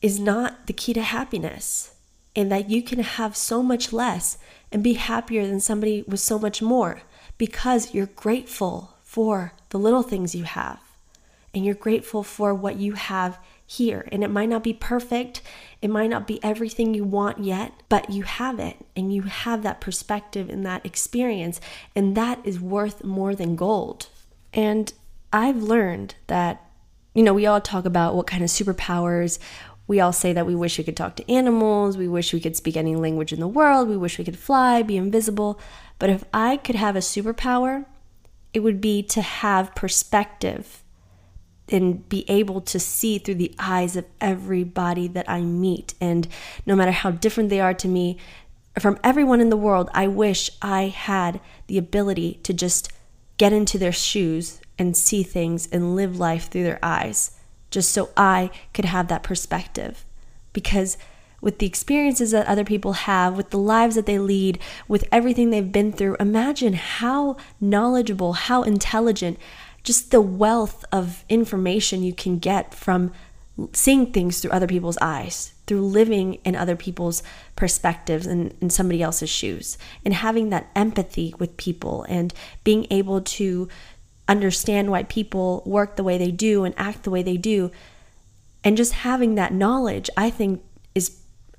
is 0.01 0.19
not 0.19 0.65
the 0.65 0.73
key 0.73 0.91
to 0.91 1.03
happiness, 1.03 1.93
and 2.35 2.51
that 2.51 2.67
you 2.67 2.81
can 2.81 2.97
have 2.97 3.35
so 3.37 3.61
much 3.61 3.93
less 3.93 4.39
and 4.71 4.83
be 4.83 4.93
happier 4.93 5.45
than 5.45 5.59
somebody 5.59 6.03
with 6.07 6.19
so 6.19 6.39
much 6.39 6.63
more 6.63 7.03
because 7.37 7.93
you're 7.93 8.15
grateful 8.25 8.95
for 9.03 9.53
the 9.69 9.77
little 9.77 10.03
things 10.03 10.33
you 10.33 10.45
have. 10.45 10.79
And 11.53 11.63
you're 11.63 11.75
grateful 11.75 12.23
for 12.23 12.55
what 12.55 12.77
you 12.77 12.93
have 12.93 13.37
here. 13.69 14.07
And 14.11 14.23
it 14.23 14.31
might 14.31 14.49
not 14.49 14.63
be 14.63 14.73
perfect, 14.73 15.43
it 15.79 15.91
might 15.91 16.09
not 16.09 16.25
be 16.25 16.43
everything 16.43 16.95
you 16.95 17.03
want 17.03 17.43
yet, 17.43 17.71
but 17.87 18.09
you 18.09 18.23
have 18.23 18.59
it 18.59 18.77
and 18.95 19.13
you 19.13 19.21
have 19.21 19.61
that 19.61 19.79
perspective 19.79 20.49
and 20.49 20.65
that 20.65 20.83
experience, 20.83 21.61
and 21.95 22.17
that 22.17 22.39
is 22.43 22.59
worth 22.59 23.03
more 23.03 23.35
than 23.35 23.55
gold. 23.55 24.07
And 24.55 24.91
I've 25.31 25.61
learned 25.61 26.15
that, 26.25 26.65
you 27.13 27.21
know, 27.21 27.33
we 27.35 27.45
all 27.45 27.61
talk 27.61 27.85
about 27.85 28.15
what 28.15 28.25
kind 28.25 28.43
of 28.43 28.49
superpowers. 28.49 29.37
We 29.85 29.99
all 29.99 30.13
say 30.13 30.33
that 30.33 30.47
we 30.47 30.55
wish 30.55 30.79
we 30.79 30.83
could 30.83 30.97
talk 30.97 31.15
to 31.17 31.31
animals, 31.31 31.95
we 31.95 32.07
wish 32.07 32.33
we 32.33 32.39
could 32.39 32.55
speak 32.55 32.75
any 32.75 32.95
language 32.95 33.31
in 33.31 33.39
the 33.39 33.47
world, 33.47 33.87
we 33.87 33.97
wish 33.97 34.17
we 34.17 34.25
could 34.25 34.39
fly, 34.39 34.81
be 34.81 34.97
invisible. 34.97 35.59
But 35.99 36.09
if 36.09 36.23
I 36.33 36.57
could 36.57 36.75
have 36.75 36.95
a 36.95 36.99
superpower, 36.99 37.85
it 38.51 38.61
would 38.61 38.81
be 38.81 39.03
to 39.03 39.21
have 39.21 39.75
perspective 39.75 40.78
and 41.71 42.07
be 42.09 42.25
able 42.27 42.61
to 42.61 42.79
see 42.79 43.17
through 43.17 43.35
the 43.35 43.53
eyes 43.59 43.95
of 43.95 44.05
everybody 44.19 45.07
that 45.07 45.29
I 45.29 45.41
meet. 45.41 45.93
And 46.01 46.27
no 46.65 46.75
matter 46.75 46.91
how 46.91 47.11
different 47.11 47.49
they 47.49 47.61
are 47.61 47.73
to 47.75 47.87
me, 47.87 48.17
from 48.77 48.99
everyone 49.03 49.41
in 49.41 49.49
the 49.49 49.57
world, 49.57 49.89
I 49.93 50.07
wish 50.07 50.49
I 50.61 50.83
had 50.83 51.39
the 51.67 51.77
ability 51.77 52.39
to 52.43 52.53
just 52.53 52.91
get 53.37 53.53
into 53.53 53.77
their 53.77 53.91
shoes 53.91 54.61
and 54.77 54.95
see 54.95 55.23
things 55.23 55.67
and 55.71 55.95
live 55.95 56.17
life 56.19 56.49
through 56.49 56.63
their 56.63 56.79
eyes, 56.81 57.37
just 57.71 57.91
so 57.91 58.09
I 58.15 58.51
could 58.73 58.85
have 58.85 59.07
that 59.07 59.23
perspective. 59.23 60.05
Because 60.53 60.97
with 61.41 61.59
the 61.59 61.65
experiences 61.65 62.31
that 62.31 62.47
other 62.47 62.65
people 62.65 62.93
have, 62.93 63.37
with 63.37 63.49
the 63.49 63.57
lives 63.57 63.95
that 63.95 64.05
they 64.05 64.19
lead, 64.19 64.59
with 64.87 65.07
everything 65.11 65.49
they've 65.49 65.71
been 65.71 65.91
through, 65.91 66.17
imagine 66.19 66.73
how 66.73 67.37
knowledgeable, 67.61 68.33
how 68.33 68.63
intelligent, 68.63 69.37
just 69.83 70.11
the 70.11 70.21
wealth 70.21 70.85
of 70.91 71.23
information 71.29 72.03
you 72.03 72.13
can 72.13 72.39
get 72.39 72.73
from 72.73 73.11
seeing 73.73 74.11
things 74.11 74.39
through 74.39 74.51
other 74.51 74.67
people's 74.67 74.97
eyes, 75.01 75.53
through 75.67 75.81
living 75.81 76.35
in 76.45 76.55
other 76.55 76.75
people's 76.75 77.21
perspectives 77.55 78.25
and 78.25 78.53
in 78.61 78.69
somebody 78.69 79.01
else's 79.01 79.29
shoes, 79.29 79.77
and 80.05 80.13
having 80.13 80.49
that 80.49 80.69
empathy 80.75 81.33
with 81.39 81.57
people 81.57 82.05
and 82.07 82.33
being 82.63 82.87
able 82.89 83.21
to 83.21 83.67
understand 84.27 84.91
why 84.91 85.03
people 85.03 85.63
work 85.65 85.95
the 85.95 86.03
way 86.03 86.17
they 86.17 86.31
do 86.31 86.63
and 86.63 86.73
act 86.77 87.03
the 87.03 87.09
way 87.09 87.23
they 87.23 87.37
do. 87.37 87.71
And 88.63 88.77
just 88.77 88.93
having 88.93 89.35
that 89.35 89.53
knowledge, 89.53 90.09
I 90.15 90.29
think, 90.29 90.63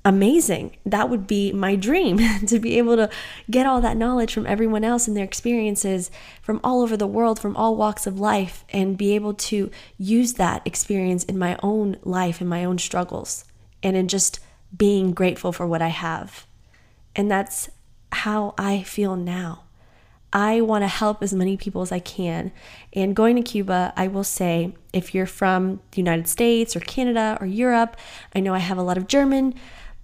amazing. 0.03 0.77
That 0.85 1.09
would 1.09 1.27
be 1.27 1.51
my 1.51 1.75
dream 1.75 2.17
to 2.47 2.59
be 2.59 2.77
able 2.77 2.95
to 2.95 3.09
get 3.49 3.65
all 3.65 3.81
that 3.81 3.97
knowledge 3.97 4.33
from 4.33 4.47
everyone 4.47 4.83
else 4.83 5.07
and 5.07 5.15
their 5.15 5.23
experiences 5.23 6.11
from 6.41 6.59
all 6.63 6.81
over 6.81 6.97
the 6.97 7.07
world, 7.07 7.39
from 7.39 7.55
all 7.55 7.75
walks 7.75 8.07
of 8.07 8.19
life, 8.19 8.65
and 8.69 8.97
be 8.97 9.13
able 9.15 9.33
to 9.33 9.69
use 9.97 10.33
that 10.33 10.65
experience 10.65 11.23
in 11.23 11.37
my 11.37 11.57
own 11.61 11.97
life 12.03 12.41
and 12.41 12.49
my 12.49 12.63
own 12.63 12.77
struggles 12.77 13.45
and 13.83 13.95
in 13.95 14.07
just 14.07 14.39
being 14.75 15.13
grateful 15.13 15.51
for 15.51 15.67
what 15.67 15.81
I 15.81 15.89
have. 15.89 16.45
And 17.15 17.29
that's 17.29 17.69
how 18.11 18.53
I 18.57 18.83
feel 18.83 19.15
now. 19.15 19.63
I 20.33 20.61
want 20.61 20.83
to 20.83 20.87
help 20.87 21.21
as 21.21 21.33
many 21.33 21.57
people 21.57 21.81
as 21.81 21.91
I 21.91 21.99
can. 21.99 22.53
And 22.93 23.15
going 23.15 23.35
to 23.35 23.41
Cuba, 23.41 23.93
I 23.97 24.07
will 24.07 24.23
say, 24.23 24.73
if 24.93 25.13
you're 25.13 25.25
from 25.25 25.81
the 25.91 25.97
United 25.97 26.27
States 26.27 26.75
or 26.75 26.79
Canada 26.79 27.37
or 27.41 27.47
Europe, 27.47 27.97
I 28.33 28.39
know 28.39 28.53
I 28.53 28.59
have 28.59 28.77
a 28.77 28.83
lot 28.83 28.97
of 28.97 29.07
German 29.07 29.55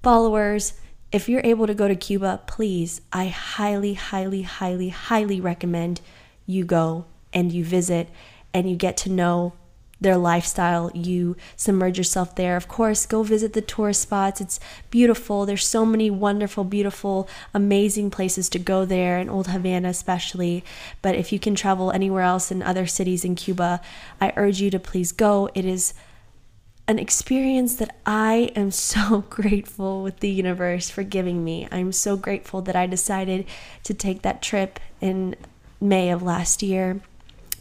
followers. 0.02 0.74
If 1.12 1.30
you're 1.30 1.42
able 1.44 1.68
to 1.68 1.74
go 1.74 1.88
to 1.88 1.96
Cuba, 1.96 2.42
please, 2.48 3.02
I 3.14 3.28
highly, 3.28 3.94
highly, 3.94 4.42
highly, 4.42 4.90
highly 4.90 5.40
recommend 5.40 6.02
you 6.46 6.66
go 6.66 7.06
and 7.34 7.52
you 7.52 7.64
visit 7.64 8.10
and 8.54 8.70
you 8.70 8.76
get 8.76 8.98
to 8.98 9.10
know 9.10 9.54
their 10.00 10.18
lifestyle. 10.18 10.92
You 10.94 11.36
submerge 11.56 11.98
yourself 11.98 12.36
there. 12.36 12.56
Of 12.56 12.68
course, 12.68 13.06
go 13.06 13.24
visit 13.24 13.54
the 13.54 13.62
tourist 13.62 14.02
spots. 14.02 14.42
It's 14.42 14.60
beautiful. 14.92 15.46
There's 15.46 15.66
so 15.66 15.86
many 15.86 16.10
wonderful, 16.10 16.64
beautiful, 16.64 17.28
amazing 17.54 18.12
places 18.12 18.50
to 18.50 18.60
go 18.60 18.86
there, 18.86 19.18
in 19.18 19.30
Old 19.30 19.48
Havana 19.48 19.90
especially. 19.90 20.64
But 21.02 21.16
if 21.16 21.32
you 21.32 21.40
can 21.40 21.56
travel 21.56 21.92
anywhere 21.92 22.24
else 22.24 22.52
in 22.52 22.62
other 22.62 22.86
cities 22.86 23.26
in 23.26 23.36
Cuba, 23.36 23.82
I 24.22 24.34
urge 24.36 24.62
you 24.62 24.70
to 24.72 24.80
please 24.80 25.12
go. 25.12 25.50
It 25.56 25.66
is 25.66 25.94
an 26.88 27.00
experience 27.00 27.76
that 27.76 27.96
I 28.06 28.52
am 28.56 28.72
so 28.72 29.22
grateful 29.30 30.04
with 30.04 30.20
the 30.20 30.30
universe 30.30 30.90
for 30.90 31.04
giving 31.04 31.44
me. 31.44 31.68
I'm 31.72 31.92
so 31.92 32.16
grateful 32.16 32.62
that 32.64 32.76
I 32.76 32.88
decided 32.88 33.46
to 33.84 33.94
take 33.94 34.22
that 34.22 34.42
trip 34.42 34.80
in 35.02 35.36
May 35.80 36.10
of 36.10 36.24
last 36.24 36.64
year 36.64 37.02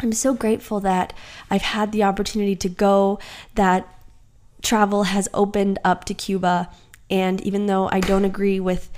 I'm 0.00 0.12
so 0.12 0.34
grateful 0.34 0.80
that 0.80 1.14
I've 1.50 1.62
had 1.62 1.92
the 1.92 2.04
opportunity 2.04 2.56
to 2.56 2.68
go, 2.68 3.18
that 3.54 3.88
travel 4.62 5.04
has 5.04 5.28
opened 5.32 5.78
up 5.84 6.04
to 6.04 6.14
Cuba. 6.14 6.68
And 7.08 7.40
even 7.42 7.66
though 7.66 7.88
I 7.90 8.00
don't 8.00 8.24
agree 8.24 8.60
with 8.60 8.90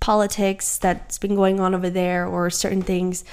politics 0.00 0.78
that's 0.78 1.18
been 1.18 1.34
going 1.34 1.60
on 1.60 1.74
over 1.74 1.90
there 1.90 2.26
or 2.26 2.48
certain 2.50 2.82
things, 2.82 3.24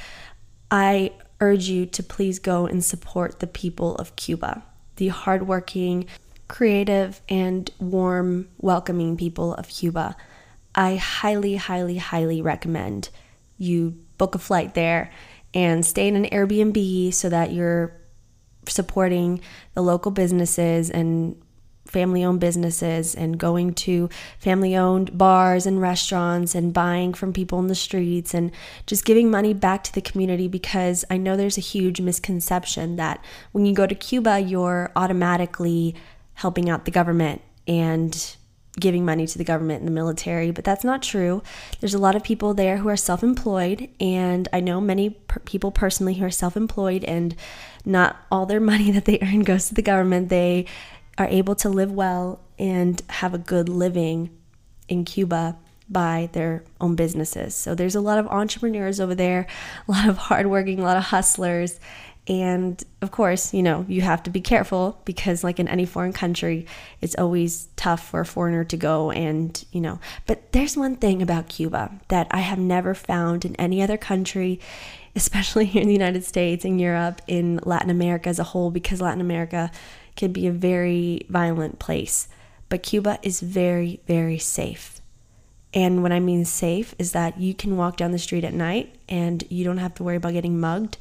I 0.70 1.12
urge 1.40 1.66
you 1.70 1.86
to 1.86 2.04
please 2.04 2.40
go 2.40 2.66
and 2.66 2.84
support 2.84 3.40
the 3.40 3.48
people 3.48 3.96
of 3.96 4.16
Cuba, 4.16 4.64
the 4.98 5.10
hardworking, 5.10 6.06
creative, 6.48 7.22
and 7.30 7.70
warm, 7.80 8.48
welcoming 8.60 9.18
people 9.18 9.54
of 9.56 9.68
Cuba. 9.68 10.16
I 10.76 10.96
highly, 10.96 11.56
highly, 11.56 11.98
highly 11.98 12.42
recommend 12.42 13.10
you 13.58 13.96
book 14.18 14.36
a 14.36 14.40
flight 14.40 14.74
there 14.74 15.12
and 15.54 15.86
stay 15.86 16.08
in 16.08 16.16
an 16.16 16.26
Airbnb 16.26 17.14
so 17.14 17.30
that 17.30 17.52
you're 17.52 17.96
supporting 18.68 19.42
the 19.74 19.82
local 19.82 20.12
businesses 20.12 20.90
and 20.90 21.40
family 21.94 22.24
owned 22.26 22.42
businesses 22.42 23.16
and 23.16 23.38
going 23.38 23.74
to 23.74 24.10
family 24.40 24.76
owned 24.76 25.18
bars 25.18 25.66
and 25.66 25.80
restaurants 25.80 26.56
and 26.56 26.74
buying 26.74 27.14
from 27.14 27.32
people 27.32 27.60
in 27.60 27.68
the 27.68 27.76
streets 27.76 28.34
and 28.34 28.52
just 28.88 29.06
giving 29.06 29.32
money 29.32 29.54
back 29.54 29.84
to 29.84 29.94
the 29.94 30.02
community 30.02 30.48
because 30.48 31.06
I 31.10 31.18
know 31.18 31.38
there's 31.38 31.58
a 31.58 31.62
huge 31.62 32.02
misconception 32.02 32.98
that 32.98 33.24
when 33.52 33.66
you 33.66 33.74
go 33.74 33.88
to 33.88 33.96
Cuba, 33.96 34.40
you're 34.40 34.92
automatically 34.96 35.96
helping 36.34 36.70
out 36.70 36.86
the 36.86 36.92
government 36.92 37.42
and 37.68 38.36
giving 38.80 39.06
money 39.06 39.28
to 39.28 39.38
the 39.38 39.44
government 39.44 39.80
and 39.80 39.88
the 39.88 39.92
military, 39.92 40.52
but 40.52 40.64
that's 40.64 40.84
not 40.84 41.04
true. 41.04 41.44
There's 41.80 41.94
a 41.94 42.00
lot 42.00 42.16
of 42.16 42.24
people 42.24 42.54
there 42.54 42.78
who 42.78 42.90
are 42.90 42.98
self 42.98 43.24
employed, 43.24 43.90
and 44.00 44.48
I 44.52 44.60
know 44.60 44.82
many 44.82 45.12
per- 45.12 45.40
people 45.42 45.72
personally 45.72 46.16
who 46.16 46.26
are 46.26 46.32
self 46.32 46.58
employed, 46.58 47.04
and 47.04 47.36
not 47.86 48.18
all 48.32 48.46
their 48.46 48.60
money 48.74 48.92
that 48.92 49.06
they 49.06 49.20
earn 49.22 49.42
goes 49.42 49.68
to 49.68 49.76
the 49.76 49.82
government. 49.82 50.30
They 50.30 50.66
are 51.18 51.28
able 51.28 51.56
to 51.56 51.70
live 51.70 51.92
well 51.92 52.40
and 52.58 53.02
have 53.10 53.34
a 53.34 53.38
good 53.38 53.70
living 53.70 54.30
in 54.88 55.06
Cuba 55.06 55.58
by 55.90 56.30
their 56.34 56.64
own 56.82 56.96
businesses. 56.96 57.54
So 57.56 57.76
there's 57.76 57.96
a 57.96 58.02
lot 58.02 58.18
of 58.18 58.28
entrepreneurs 58.28 59.00
over 59.00 59.14
there, 59.14 59.48
a 59.88 59.92
lot 59.92 60.10
of 60.10 60.18
hardworking, 60.18 60.80
a 60.80 60.84
lot 60.84 60.98
of 60.98 61.04
hustlers, 61.04 61.80
and 62.28 62.82
of 63.02 63.12
course, 63.12 63.54
you 63.54 63.62
know, 63.62 63.86
you 63.90 64.02
have 64.02 64.24
to 64.24 64.30
be 64.30 64.40
careful 64.40 65.02
because, 65.04 65.44
like 65.44 65.60
in 65.60 65.68
any 65.68 65.86
foreign 65.86 66.14
country, 66.14 66.66
it's 67.02 67.16
always 67.16 67.68
tough 67.76 68.08
for 68.08 68.22
a 68.22 68.26
foreigner 68.26 68.64
to 68.64 68.78
go 68.78 69.12
and, 69.12 69.64
you 69.74 69.82
know. 69.82 70.00
But 70.26 70.54
there's 70.54 70.78
one 70.78 70.96
thing 70.96 71.22
about 71.22 71.50
Cuba 71.50 71.92
that 72.08 72.28
I 72.32 72.40
have 72.40 72.60
never 72.60 72.94
found 72.94 73.44
in 73.44 73.58
any 73.58 73.84
other 73.84 73.98
country, 73.98 74.62
especially 75.18 75.66
here 75.74 75.82
in 75.82 75.88
the 75.88 75.94
United 75.94 76.24
States, 76.24 76.64
in 76.64 76.80
Europe, 76.80 77.22
in 77.28 77.60
Latin 77.64 77.90
America 77.90 78.30
as 78.30 78.40
a 78.40 78.44
whole, 78.44 78.72
because 78.72 79.02
Latin 79.02 79.22
America 79.22 79.70
can 80.16 80.32
be 80.32 80.48
a 80.48 80.52
very 80.52 81.26
violent 81.30 81.80
place. 81.80 82.28
But 82.70 82.84
Cuba 82.84 83.20
is 83.22 83.40
very, 83.40 84.00
very 84.08 84.40
safe. 84.40 85.00
And 85.74 86.04
what 86.04 86.12
I 86.12 86.20
mean 86.20 86.46
safe 86.46 86.94
is 87.00 87.14
that 87.14 87.40
you 87.40 87.54
can 87.54 87.78
walk 87.78 87.98
down 87.98 88.12
the 88.12 88.20
street 88.20 88.44
at 88.44 88.54
night 88.54 88.96
and 89.10 89.44
you 89.50 89.64
don't 89.64 89.78
have 89.78 89.96
to 89.96 90.04
worry 90.04 90.18
about 90.18 90.34
getting 90.34 90.60
mugged 90.60 90.98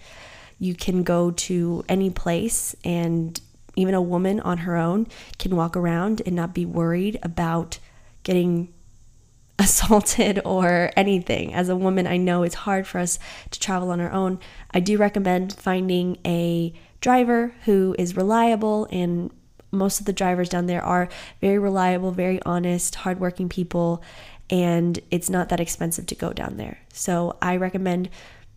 you 0.62 0.77
can 0.77 1.03
go 1.03 1.33
to 1.33 1.85
any 1.88 2.09
place 2.09 2.77
and 2.85 3.40
even 3.75 3.94
a 3.94 4.01
woman 4.01 4.38
on 4.38 4.59
her 4.59 4.77
own 4.77 5.09
can 5.37 5.57
walk 5.57 5.77
around 5.77 6.22
and 6.25 6.37
not 6.37 6.55
be 6.55 6.64
worried 6.64 7.18
about 7.25 7.81
getting 8.22 8.72
assaulted 9.59 10.40
or 10.44 10.92
anything. 10.96 11.53
As 11.53 11.68
a 11.68 11.75
woman, 11.75 12.07
I 12.07 12.16
know 12.16 12.44
it's 12.44 12.55
hard 12.55 12.87
for 12.87 13.01
us 13.01 13.18
to 13.51 13.59
travel 13.59 13.90
on 13.90 14.01
our 14.01 14.12
own. 14.12 14.38
I 14.70 14.79
do 14.79 14.96
recommend 14.98 15.53
finding 15.53 16.18
a 16.25 16.72
driver 17.02 17.52
who 17.66 17.94
is 17.98 18.16
reliable 18.16 18.88
and 18.90 19.30
most 19.70 20.00
of 20.00 20.06
the 20.06 20.12
drivers 20.12 20.48
down 20.48 20.66
there 20.66 20.82
are 20.82 21.08
very 21.40 21.58
reliable, 21.58 22.10
very 22.10 22.40
honest, 22.42 22.94
hardworking 22.94 23.48
people, 23.48 24.02
and 24.48 24.98
it's 25.10 25.30
not 25.30 25.50
that 25.50 25.60
expensive 25.60 26.06
to 26.06 26.14
go 26.14 26.32
down 26.32 26.56
there. 26.56 26.78
So 26.92 27.36
I 27.40 27.56
recommend 27.56 28.08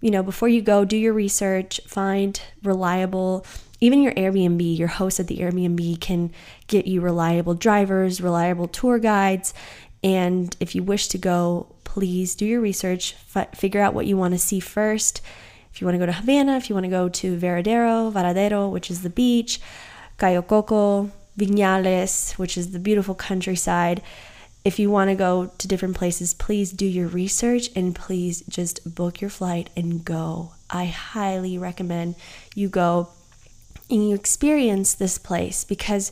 you 0.01 0.11
know, 0.11 0.21
before 0.21 0.47
you 0.47 0.61
go, 0.61 0.85
do 0.85 0.97
your 0.97 1.13
research, 1.13 1.81
find 1.87 2.39
reliable, 2.63 3.43
even 3.79 4.03
your 4.03 4.13
Airbnb, 4.13 4.77
your 4.77 4.87
host 4.87 5.19
at 5.19 5.25
the 5.25 5.37
Airbnb 5.37 5.99
can 5.99 6.31
get 6.67 6.85
you 6.85 7.01
reliable 7.01 7.55
drivers, 7.55 8.21
reliable 8.21 8.67
tour 8.67 8.99
guides. 8.99 9.51
And 10.03 10.55
if 10.59 10.75
you 10.75 10.83
wish 10.83 11.07
to 11.07 11.17
go, 11.17 11.73
please 11.85 12.35
do 12.35 12.45
your 12.45 12.61
research, 12.61 13.15
f- 13.35 13.57
figure 13.57 13.81
out 13.81 13.95
what 13.95 14.05
you 14.05 14.15
want 14.15 14.35
to 14.35 14.37
see 14.37 14.59
first. 14.59 15.21
If 15.75 15.81
you 15.81 15.85
want 15.87 15.95
to 15.95 15.99
go 15.99 16.05
to 16.05 16.13
Havana, 16.13 16.55
if 16.55 16.69
you 16.69 16.75
want 16.75 16.85
to 16.85 16.89
go 16.89 17.09
to 17.09 17.37
Veradero, 17.37 18.11
Varadero, 18.11 18.71
which 18.71 18.89
is 18.89 19.03
the 19.03 19.09
beach, 19.09 19.59
Cayo 20.17 20.41
Coco, 20.41 21.11
Viñales, 21.37 22.31
which 22.37 22.57
is 22.57 22.71
the 22.71 22.79
beautiful 22.79 23.13
countryside 23.13 24.01
if 24.65 24.79
you 24.79 24.89
want 24.89 25.11
to 25.11 25.15
go 25.15 25.51
to 25.59 25.67
different 25.67 25.95
places, 25.95 26.33
please 26.33 26.71
do 26.71 26.87
your 26.87 27.07
research 27.07 27.69
and 27.75 27.95
please 27.95 28.41
just 28.49 28.95
book 28.95 29.21
your 29.21 29.29
flight 29.29 29.69
and 29.77 30.03
go. 30.03 30.53
I 30.71 30.85
highly 30.85 31.59
recommend 31.59 32.15
you 32.55 32.67
go 32.67 33.09
and 33.91 34.09
you 34.09 34.15
experience 34.15 34.95
this 34.95 35.19
place 35.19 35.63
because 35.63 36.11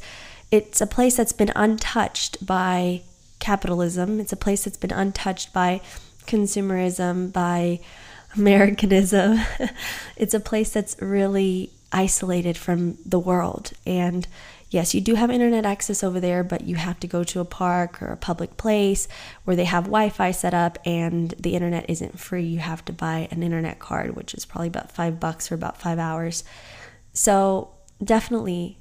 it's 0.51 0.81
a 0.81 0.85
place 0.85 1.17
that's 1.17 1.33
been 1.33 1.51
untouched 1.55 2.45
by 2.45 3.01
capitalism. 3.39 4.19
It's 4.19 4.31
a 4.31 4.37
place 4.37 4.65
that's 4.65 4.77
been 4.77 4.91
untouched 4.91 5.51
by 5.51 5.81
consumerism, 6.27 7.33
by 7.33 7.79
Americanism. 8.35 9.39
it's 10.15 10.33
a 10.33 10.39
place 10.39 10.71
that's 10.71 10.95
really 11.01 11.71
isolated 11.91 12.57
from 12.57 12.97
the 13.05 13.19
world. 13.19 13.71
And 13.85 14.27
yes, 14.69 14.93
you 14.95 15.01
do 15.01 15.15
have 15.15 15.29
internet 15.29 15.65
access 15.65 16.03
over 16.03 16.19
there, 16.19 16.43
but 16.43 16.63
you 16.63 16.75
have 16.75 16.99
to 17.01 17.07
go 17.07 17.23
to 17.23 17.39
a 17.39 17.45
park 17.45 18.01
or 18.01 18.07
a 18.07 18.17
public 18.17 18.57
place 18.57 19.07
where 19.43 19.55
they 19.55 19.65
have 19.65 19.85
Wi 19.85 20.09
Fi 20.09 20.31
set 20.31 20.53
up 20.53 20.79
and 20.85 21.31
the 21.39 21.53
internet 21.53 21.89
isn't 21.89 22.19
free. 22.19 22.43
You 22.43 22.59
have 22.59 22.83
to 22.85 22.93
buy 22.93 23.27
an 23.31 23.43
internet 23.43 23.79
card, 23.79 24.15
which 24.15 24.33
is 24.33 24.45
probably 24.45 24.67
about 24.67 24.91
five 24.91 25.19
bucks 25.19 25.47
for 25.47 25.55
about 25.55 25.79
five 25.79 25.99
hours. 25.99 26.43
So 27.13 27.69
definitely 28.03 28.77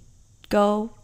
go 0.49 0.95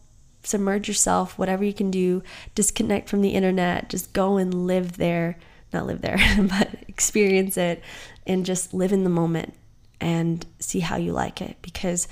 submerge 0.42 0.88
yourself, 0.88 1.38
whatever 1.38 1.64
you 1.64 1.74
can 1.74 1.90
do, 1.90 2.22
disconnect 2.54 3.08
from 3.08 3.20
the 3.20 3.30
internet, 3.30 3.90
just 3.90 4.12
go 4.12 4.36
and 4.36 4.66
live 4.66 4.96
there. 4.96 5.36
Not 5.72 5.86
live 5.86 6.00
there, 6.00 6.18
but 6.38 6.68
experience 6.88 7.56
it 7.56 7.82
and 8.26 8.46
just 8.46 8.74
live 8.74 8.92
in 8.92 9.04
the 9.04 9.10
moment 9.10 9.54
and 10.00 10.46
see 10.60 10.80
how 10.80 10.96
you 10.96 11.12
like 11.12 11.42
it 11.42 11.56
because 11.62 12.08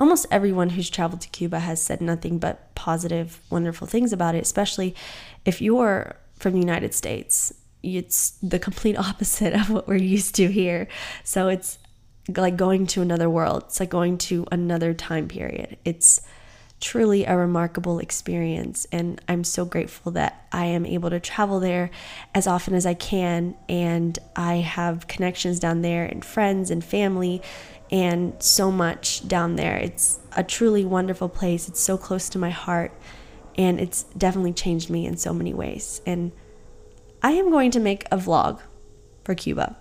almost 0.00 0.26
everyone 0.30 0.70
who's 0.70 0.90
traveled 0.90 1.20
to 1.20 1.28
Cuba 1.28 1.60
has 1.60 1.80
said 1.82 2.00
nothing 2.00 2.38
but 2.38 2.74
positive, 2.74 3.40
wonderful 3.50 3.86
things 3.86 4.12
about 4.12 4.34
it, 4.34 4.42
especially 4.42 4.94
if 5.44 5.60
you're 5.60 6.16
from 6.34 6.54
the 6.54 6.58
United 6.58 6.94
States. 6.94 7.52
It's 7.82 8.30
the 8.42 8.58
complete 8.58 8.96
opposite 8.98 9.52
of 9.52 9.70
what 9.70 9.86
we're 9.86 9.96
used 9.96 10.34
to 10.36 10.48
here. 10.48 10.88
So 11.22 11.48
it's 11.48 11.78
like 12.28 12.56
going 12.56 12.86
to 12.88 13.02
another 13.02 13.28
world. 13.28 13.64
It's 13.66 13.80
like 13.80 13.90
going 13.90 14.18
to 14.18 14.46
another 14.50 14.94
time 14.94 15.28
period. 15.28 15.76
It's 15.84 16.22
truly 16.80 17.24
a 17.24 17.36
remarkable 17.36 17.98
experience. 17.98 18.86
And 18.90 19.20
I'm 19.28 19.44
so 19.44 19.64
grateful 19.64 20.12
that 20.12 20.46
I 20.50 20.64
am 20.66 20.86
able 20.86 21.10
to 21.10 21.20
travel 21.20 21.60
there 21.60 21.90
as 22.34 22.46
often 22.46 22.74
as 22.74 22.86
I 22.86 22.94
can. 22.94 23.54
And 23.68 24.18
I 24.34 24.56
have 24.56 25.06
connections 25.06 25.60
down 25.60 25.82
there 25.82 26.04
and 26.04 26.24
friends 26.24 26.70
and 26.70 26.82
family 26.82 27.42
and 27.90 28.40
so 28.42 28.70
much 28.70 29.26
down 29.26 29.56
there. 29.56 29.76
It's 29.76 30.20
a 30.36 30.42
truly 30.42 30.84
wonderful 30.84 31.28
place. 31.28 31.68
It's 31.68 31.80
so 31.80 31.98
close 31.98 32.28
to 32.30 32.38
my 32.38 32.50
heart. 32.50 32.92
And 33.56 33.80
it's 33.80 34.04
definitely 34.16 34.52
changed 34.52 34.88
me 34.88 35.06
in 35.06 35.16
so 35.16 35.34
many 35.34 35.52
ways. 35.52 36.00
And 36.06 36.32
I 37.22 37.32
am 37.32 37.50
going 37.50 37.70
to 37.72 37.80
make 37.80 38.06
a 38.06 38.16
vlog 38.16 38.60
for 39.24 39.34
Cuba. 39.34 39.76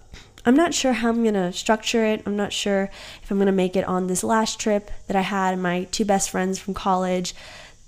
I'm 0.46 0.56
not 0.56 0.74
sure 0.74 0.94
how 0.94 1.10
I'm 1.10 1.24
to 1.24 1.52
structure 1.52 2.06
it. 2.06 2.24
I'm 2.26 2.36
not 2.36 2.54
sure 2.54 2.90
if 3.22 3.30
I'm 3.30 3.40
to 3.40 3.52
make 3.52 3.76
it 3.76 3.86
on 3.86 4.08
this 4.08 4.24
last 4.24 4.60
trip 4.60 4.90
that 5.08 5.16
I 5.16 5.22
had. 5.22 5.60
My 5.60 5.84
two 5.86 6.06
best 6.06 6.30
friends 6.30 6.60
from 6.60 6.74
college, 6.74 7.36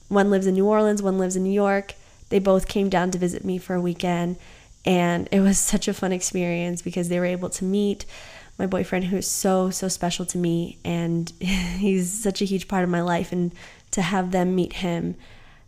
one 0.10 0.30
lives 0.30 0.48
in 0.48 0.56
New 0.56 0.68
Orleans, 0.68 1.02
one 1.02 1.18
lives 1.18 1.36
in 1.36 1.44
New 1.44 1.52
York. 1.52 1.94
They 2.30 2.40
both 2.40 2.68
came 2.68 2.90
down 2.90 3.12
to 3.12 3.18
visit 3.18 3.46
me 3.46 3.58
for 3.58 3.76
a 3.76 3.82
weekend, 3.82 4.38
and 4.86 5.28
it 5.32 5.40
was 5.42 5.58
such 5.74 5.88
a 5.88 5.94
fun 5.94 6.12
experience 6.12 6.82
because 6.82 7.10
they 7.10 7.20
were 7.20 7.26
able 7.26 7.50
to 7.52 7.64
meet 7.66 8.06
my 8.60 8.68
boyfriend 8.68 9.06
who 9.06 9.18
is 9.18 9.28
so 9.28 9.72
so 9.72 9.88
special 9.88 10.24
to 10.24 10.38
me 10.38 10.78
and 10.86 11.32
he's 11.40 12.12
such 12.12 12.44
a 12.44 12.46
huge 12.46 12.68
part 12.68 12.84
of 12.84 12.90
my 12.92 13.02
life 13.02 13.32
and 13.32 13.52
to 13.90 14.04
have 14.04 14.32
them 14.32 14.54
meet 14.54 14.74
him 14.74 15.16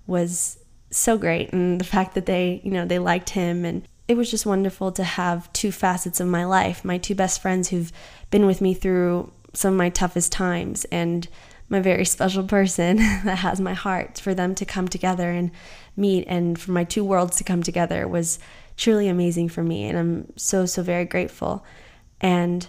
was 0.06 0.60
so 0.92 1.18
great 1.18 1.52
and 1.54 1.82
the 1.82 1.86
fact 1.86 2.14
that 2.14 2.28
they 2.28 2.62
you 2.64 2.70
know 2.70 2.86
they 2.86 3.00
liked 3.00 3.32
him 3.32 3.66
and 3.66 3.88
it 4.08 4.18
was 4.18 4.30
just 4.30 4.46
wonderful 4.46 4.92
to 4.92 5.04
have 5.04 5.52
two 5.54 5.72
facets 5.72 6.20
of 6.20 6.28
my 6.28 6.46
life 6.46 6.84
my 6.84 6.98
two 6.98 7.16
best 7.16 7.42
friends 7.42 7.70
who've 7.70 7.92
been 8.30 8.46
with 8.46 8.62
me 8.62 8.74
through 8.74 9.32
some 9.54 9.74
of 9.74 9.78
my 9.78 9.90
toughest 9.90 10.32
times 10.32 10.86
and 10.86 11.28
my 11.70 11.80
very 11.80 12.06
special 12.16 12.44
person 12.44 12.98
that 13.24 13.40
has 13.40 13.60
my 13.60 13.74
heart 13.74 14.20
for 14.20 14.34
them 14.34 14.56
to 14.56 14.66
come 14.66 14.88
together 14.88 15.30
and 15.30 15.52
meet 15.96 16.26
and 16.28 16.60
for 16.60 16.72
my 16.72 16.84
two 16.84 17.04
worlds 17.04 17.38
to 17.38 17.44
come 17.44 17.64
together 17.64 18.08
was 18.08 18.40
truly 18.78 19.08
amazing 19.08 19.50
for 19.50 19.64
me 19.64 19.86
and 19.86 19.98
I'm 19.98 20.34
so 20.38 20.66
so 20.66 20.82
very 20.82 21.06
grateful. 21.06 21.64
And 22.22 22.68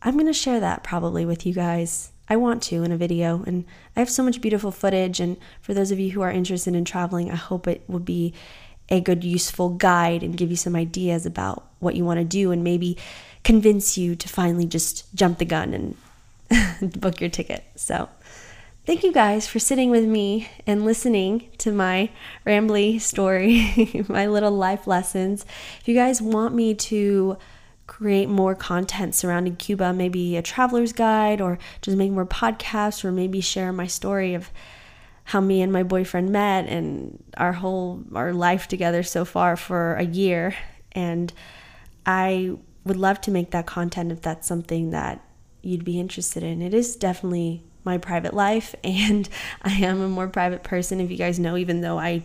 I'm 0.00 0.14
going 0.14 0.26
to 0.26 0.32
share 0.32 0.60
that 0.60 0.82
probably 0.82 1.24
with 1.26 1.44
you 1.44 1.52
guys. 1.52 2.12
I 2.28 2.36
want 2.36 2.62
to 2.64 2.82
in 2.82 2.92
a 2.92 2.96
video 2.96 3.42
and 3.46 3.64
I 3.94 4.00
have 4.00 4.08
so 4.08 4.22
much 4.22 4.40
beautiful 4.40 4.70
footage 4.70 5.20
and 5.20 5.36
for 5.60 5.74
those 5.74 5.90
of 5.90 5.98
you 5.98 6.12
who 6.12 6.22
are 6.22 6.30
interested 6.30 6.74
in 6.74 6.84
traveling 6.84 7.30
I 7.30 7.36
hope 7.36 7.66
it 7.66 7.82
will 7.88 7.98
be 7.98 8.32
a 8.92 9.00
good, 9.00 9.24
useful 9.24 9.70
guide 9.70 10.22
and 10.22 10.36
give 10.36 10.50
you 10.50 10.56
some 10.56 10.76
ideas 10.76 11.24
about 11.24 11.66
what 11.80 11.96
you 11.96 12.04
want 12.04 12.20
to 12.20 12.24
do 12.24 12.52
and 12.52 12.62
maybe 12.62 12.98
convince 13.42 13.96
you 13.96 14.14
to 14.14 14.28
finally 14.28 14.66
just 14.66 15.12
jump 15.14 15.38
the 15.38 15.46
gun 15.46 15.96
and 16.50 17.00
book 17.00 17.18
your 17.18 17.30
ticket. 17.30 17.64
So, 17.74 18.10
thank 18.84 19.02
you 19.02 19.10
guys 19.10 19.46
for 19.46 19.58
sitting 19.58 19.90
with 19.90 20.04
me 20.04 20.48
and 20.66 20.84
listening 20.84 21.48
to 21.58 21.72
my 21.72 22.10
rambly 22.46 23.00
story, 23.00 24.04
my 24.08 24.26
little 24.26 24.52
life 24.52 24.86
lessons. 24.86 25.46
If 25.80 25.88
you 25.88 25.94
guys 25.94 26.20
want 26.20 26.54
me 26.54 26.74
to 26.74 27.38
create 27.86 28.28
more 28.28 28.54
content 28.54 29.14
surrounding 29.14 29.56
Cuba, 29.56 29.94
maybe 29.94 30.36
a 30.36 30.42
traveler's 30.42 30.92
guide 30.92 31.40
or 31.40 31.58
just 31.80 31.96
make 31.96 32.12
more 32.12 32.26
podcasts 32.26 33.04
or 33.04 33.10
maybe 33.10 33.40
share 33.40 33.72
my 33.72 33.86
story 33.86 34.34
of 34.34 34.50
how 35.24 35.40
me 35.40 35.62
and 35.62 35.72
my 35.72 35.82
boyfriend 35.82 36.30
met 36.30 36.66
and 36.66 37.22
our 37.36 37.52
whole 37.52 38.02
our 38.14 38.32
life 38.32 38.68
together 38.68 39.02
so 39.02 39.24
far 39.24 39.56
for 39.56 39.94
a 39.94 40.04
year 40.04 40.54
and 40.92 41.32
I 42.04 42.56
would 42.84 42.96
love 42.96 43.20
to 43.22 43.30
make 43.30 43.52
that 43.52 43.66
content 43.66 44.12
if 44.12 44.20
that's 44.20 44.46
something 44.46 44.90
that 44.90 45.24
you'd 45.62 45.84
be 45.84 46.00
interested 46.00 46.42
in. 46.42 46.60
It 46.60 46.74
is 46.74 46.96
definitely 46.96 47.62
my 47.84 47.98
private 47.98 48.34
life 48.34 48.74
and 48.84 49.28
I 49.62 49.72
am 49.72 50.00
a 50.00 50.08
more 50.08 50.28
private 50.28 50.62
person 50.62 51.00
if 51.00 51.10
you 51.10 51.16
guys 51.16 51.38
know 51.38 51.56
even 51.56 51.80
though 51.80 51.98
I 51.98 52.22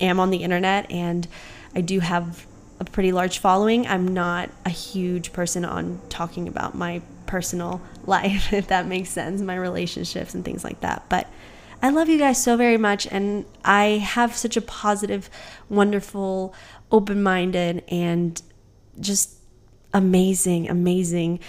am 0.00 0.20
on 0.20 0.30
the 0.30 0.38
internet 0.38 0.90
and 0.90 1.26
I 1.74 1.80
do 1.80 2.00
have 2.00 2.46
a 2.78 2.84
pretty 2.84 3.12
large 3.12 3.38
following, 3.38 3.86
I'm 3.86 4.08
not 4.08 4.50
a 4.64 4.70
huge 4.70 5.32
person 5.32 5.64
on 5.64 6.00
talking 6.08 6.46
about 6.46 6.74
my 6.74 7.00
personal 7.26 7.80
life 8.06 8.52
if 8.52 8.68
that 8.68 8.86
makes 8.86 9.10
sense, 9.10 9.40
my 9.40 9.56
relationships 9.56 10.34
and 10.34 10.44
things 10.44 10.62
like 10.62 10.80
that. 10.80 11.04
But 11.08 11.28
I 11.82 11.90
love 11.90 12.08
you 12.08 12.18
guys 12.18 12.42
so 12.42 12.56
very 12.56 12.78
much, 12.78 13.06
and 13.06 13.44
I 13.64 13.98
have 13.98 14.34
such 14.34 14.56
a 14.56 14.60
positive, 14.60 15.30
wonderful, 15.68 16.54
open 16.90 17.22
minded, 17.22 17.84
and 17.88 18.40
just 18.98 19.34
amazing, 19.92 20.68
amazing 20.68 21.40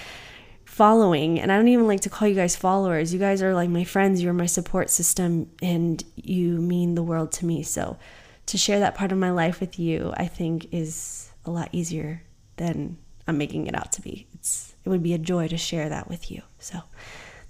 following. 0.66 1.40
And 1.40 1.52
I 1.52 1.56
don't 1.56 1.70
even 1.70 1.88
like 1.88 2.02
to 2.02 2.10
call 2.10 2.28
you 2.28 2.36
guys 2.36 2.56
followers. 2.56 3.12
You 3.12 3.20
guys 3.20 3.42
are 3.42 3.54
like 3.54 3.70
my 3.70 3.84
friends, 3.84 4.22
you're 4.22 4.34
my 4.34 4.46
support 4.46 4.90
system, 4.90 5.50
and 5.62 6.04
you 6.16 6.60
mean 6.62 6.96
the 6.96 7.04
world 7.04 7.32
to 7.34 7.46
me. 7.46 7.63
So 7.63 7.98
to 8.46 8.58
share 8.58 8.80
that 8.80 8.96
part 8.96 9.12
of 9.12 9.18
my 9.18 9.32
life 9.32 9.60
with 9.60 9.80
you, 9.80 10.13
I 10.18 10.28
think 10.28 10.68
is 10.72 11.32
a 11.46 11.52
lot 11.52 11.70
easier 11.72 12.22
than 12.58 12.98
I'm 13.28 13.38
making 13.38 13.68
it 13.68 13.76
out 13.76 13.92
to 13.94 14.02
be. 14.02 14.28
It's 14.34 14.76
it 14.86 14.90
would 14.90 15.04
be 15.04 15.13
a 15.13 15.18
joy 15.18 15.48
to 15.48 15.58
share 15.58 15.90
that 15.90 16.08
with 16.08 16.32
you. 16.32 16.44
So 16.60 16.80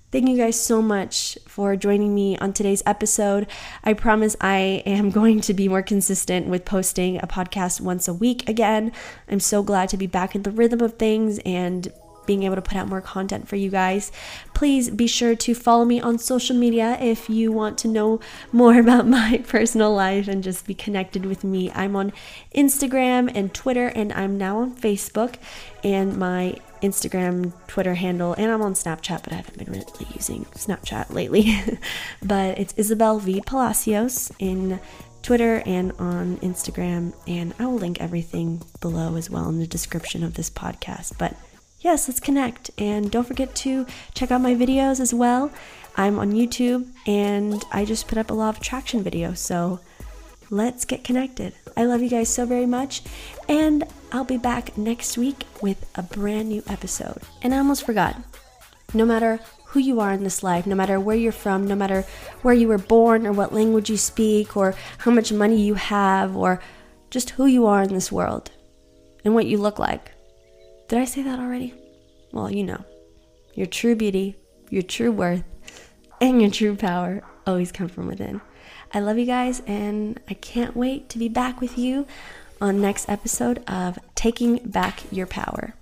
Thank 0.10 0.30
you 0.30 0.38
guys 0.38 0.58
so 0.58 0.82
much 0.82 1.38
for 1.48 1.76
joining 1.76 2.15
me 2.15 2.38
on 2.38 2.54
today's 2.54 2.82
episode. 2.86 3.46
I 3.84 3.91
promise 3.91 4.38
I 4.39 4.82
am 4.86 5.10
going 5.20 5.41
to 5.41 5.54
be 5.54 5.67
more 5.67 5.82
consistent 5.82 6.48
with 6.48 6.63
posting 6.63 7.17
a 7.17 7.28
podcast 7.28 7.82
once 7.82 8.08
a 8.08 8.13
week 8.13 8.48
again. 8.48 8.93
I'm 9.28 9.41
so 9.41 9.62
glad 9.63 9.89
to 9.89 9.98
be 9.98 10.08
back 10.08 10.34
in 10.34 10.43
the 10.43 10.52
rhythm 10.52 10.80
of 10.80 10.93
things 10.93 11.39
and 11.39 11.91
being 12.26 12.43
able 12.43 12.56
to 12.56 12.62
put 12.62 12.78
out 12.78 12.88
more 12.88 13.02
content 13.02 13.50
for 13.50 13.58
you 13.58 13.70
guys. 13.70 14.13
Please 14.54 14.89
be 14.89 15.08
sure 15.08 15.36
to 15.36 15.54
follow 15.54 15.84
me 15.84 16.00
on 16.00 16.17
social 16.17 16.56
media 16.56 16.98
if 17.02 17.30
you 17.30 17.52
want 17.52 17.78
to 17.80 17.89
know 17.89 18.22
more 18.54 18.80
about 18.80 19.08
my 19.20 19.43
personal 19.46 19.93
life 19.93 20.30
and 20.30 20.41
just 20.41 20.65
be 20.65 20.74
connected 20.74 21.26
with 21.26 21.43
me. 21.43 21.70
I'm 21.72 21.98
on 21.98 22.13
Instagram 22.56 23.30
and 23.36 23.54
Twitter, 23.54 23.88
and 23.88 24.13
I'm 24.13 24.38
now 24.38 24.60
on 24.60 24.74
Facebook. 24.74 25.36
And 25.84 26.17
my 26.17 26.56
Instagram, 26.82 27.54
Twitter 27.68 27.96
handle, 27.96 28.34
and 28.34 28.52
I'm 28.52 28.62
on 28.62 28.74
Snapchat, 28.74 29.24
but 29.24 29.34
I 29.34 29.38
haven't 29.38 29.58
been 29.58 29.72
really 29.72 30.13
using 30.13 30.46
Snapchat 30.56 31.13
lately. 31.13 31.60
but 32.24 32.58
it's 32.58 32.74
Isabel 32.78 33.20
V 33.20 33.42
Palacios 33.46 34.32
in 34.40 34.80
Twitter 35.22 35.62
and 35.66 35.92
on 36.00 36.38
Instagram, 36.38 37.13
and 37.28 37.54
I 37.60 37.66
will 37.66 37.76
link 37.76 38.00
everything 38.00 38.63
below 38.80 39.16
as 39.16 39.30
well 39.30 39.50
in 39.50 39.60
the 39.60 39.68
description 39.68 40.24
of 40.24 40.36
this 40.36 40.50
podcast. 40.50 41.18
But 41.18 41.36
yes, 41.82 42.08
let's 42.08 42.20
connect. 42.20 42.72
And 42.78 43.12
don't 43.12 43.28
forget 43.28 43.56
to 43.56 43.86
check 44.13 44.32
out 44.32 44.42
my 44.42 44.56
videos 44.56 45.00
as 45.00 45.13
well. 45.13 45.52
I'm 45.96 46.20
on 46.20 46.32
YouTube 46.32 46.88
and 47.08 47.63
I 47.72 47.84
just 47.84 48.08
put 48.08 48.18
up 48.18 48.30
a 48.30 48.34
law 48.34 48.50
of 48.50 48.58
attraction 48.58 49.04
video. 49.04 49.34
So 49.34 49.80
let's 50.49 50.86
get 50.86 51.03
connected. 51.03 51.53
I 51.75 51.86
love 51.86 52.01
you 52.01 52.10
guys 52.10 52.29
so 52.29 52.45
very 52.45 52.65
much. 52.65 53.01
And 53.47 53.83
I'll 54.12 54.23
be 54.23 54.38
back 54.38 54.77
next 54.77 55.17
week 55.17 55.43
with 55.62 55.89
a 55.95 56.03
brand 56.03 56.49
new 56.49 56.63
episode. 56.67 57.21
And 57.41 57.53
I 57.53 57.57
almost 57.57 57.86
forgot 57.86 58.15
no 58.93 59.05
matter 59.05 59.39
who 59.67 59.79
you 59.79 59.99
are 59.99 60.13
in 60.13 60.23
this 60.23 60.43
life, 60.43 60.65
no 60.65 60.75
matter 60.75 60.99
where 60.99 61.15
you're 61.15 61.31
from, 61.31 61.67
no 61.67 61.75
matter 61.75 62.05
where 62.41 62.53
you 62.53 62.67
were 62.67 62.77
born 62.77 63.27
or 63.27 63.33
what 63.33 63.53
language 63.53 63.89
you 63.89 63.97
speak 63.97 64.55
or 64.55 64.73
how 64.99 65.12
much 65.12 65.31
money 65.31 65.62
you 65.62 65.73
have 65.73 66.36
or 66.36 66.62
just 67.10 67.31
who 67.31 67.45
you 67.45 67.65
are 67.65 67.83
in 67.83 67.93
this 67.93 68.12
world 68.12 68.51
and 69.25 69.33
what 69.33 69.45
you 69.45 69.57
look 69.57 69.77
like 69.79 70.12
did 70.88 70.99
I 70.99 71.05
say 71.05 71.21
that 71.23 71.39
already? 71.39 71.73
Well, 72.31 72.49
you 72.49 72.63
know, 72.63 72.83
your 73.53 73.67
true 73.67 73.95
beauty, 73.95 74.38
your 74.69 74.83
true 74.83 75.12
worth, 75.12 75.43
and 76.21 76.41
your 76.41 76.49
true 76.49 76.75
power 76.75 77.23
always 77.45 77.73
come 77.73 77.89
from 77.89 78.07
within. 78.07 78.39
I 78.93 79.00
love 79.00 79.17
you 79.17 79.26
guys, 79.26 79.62
and 79.67 80.19
I 80.30 80.34
can't 80.34 80.76
wait 80.76 81.10
to 81.10 81.17
be 81.17 81.28
back 81.28 81.60
with 81.60 81.78
you 81.78 82.08
on 82.62 82.82
next 82.82 83.10
episode 83.10 83.63
of 83.67 84.00
Taking 84.15 84.58
Back 84.60 85.04
Your 85.12 85.28
Power. 85.28 85.73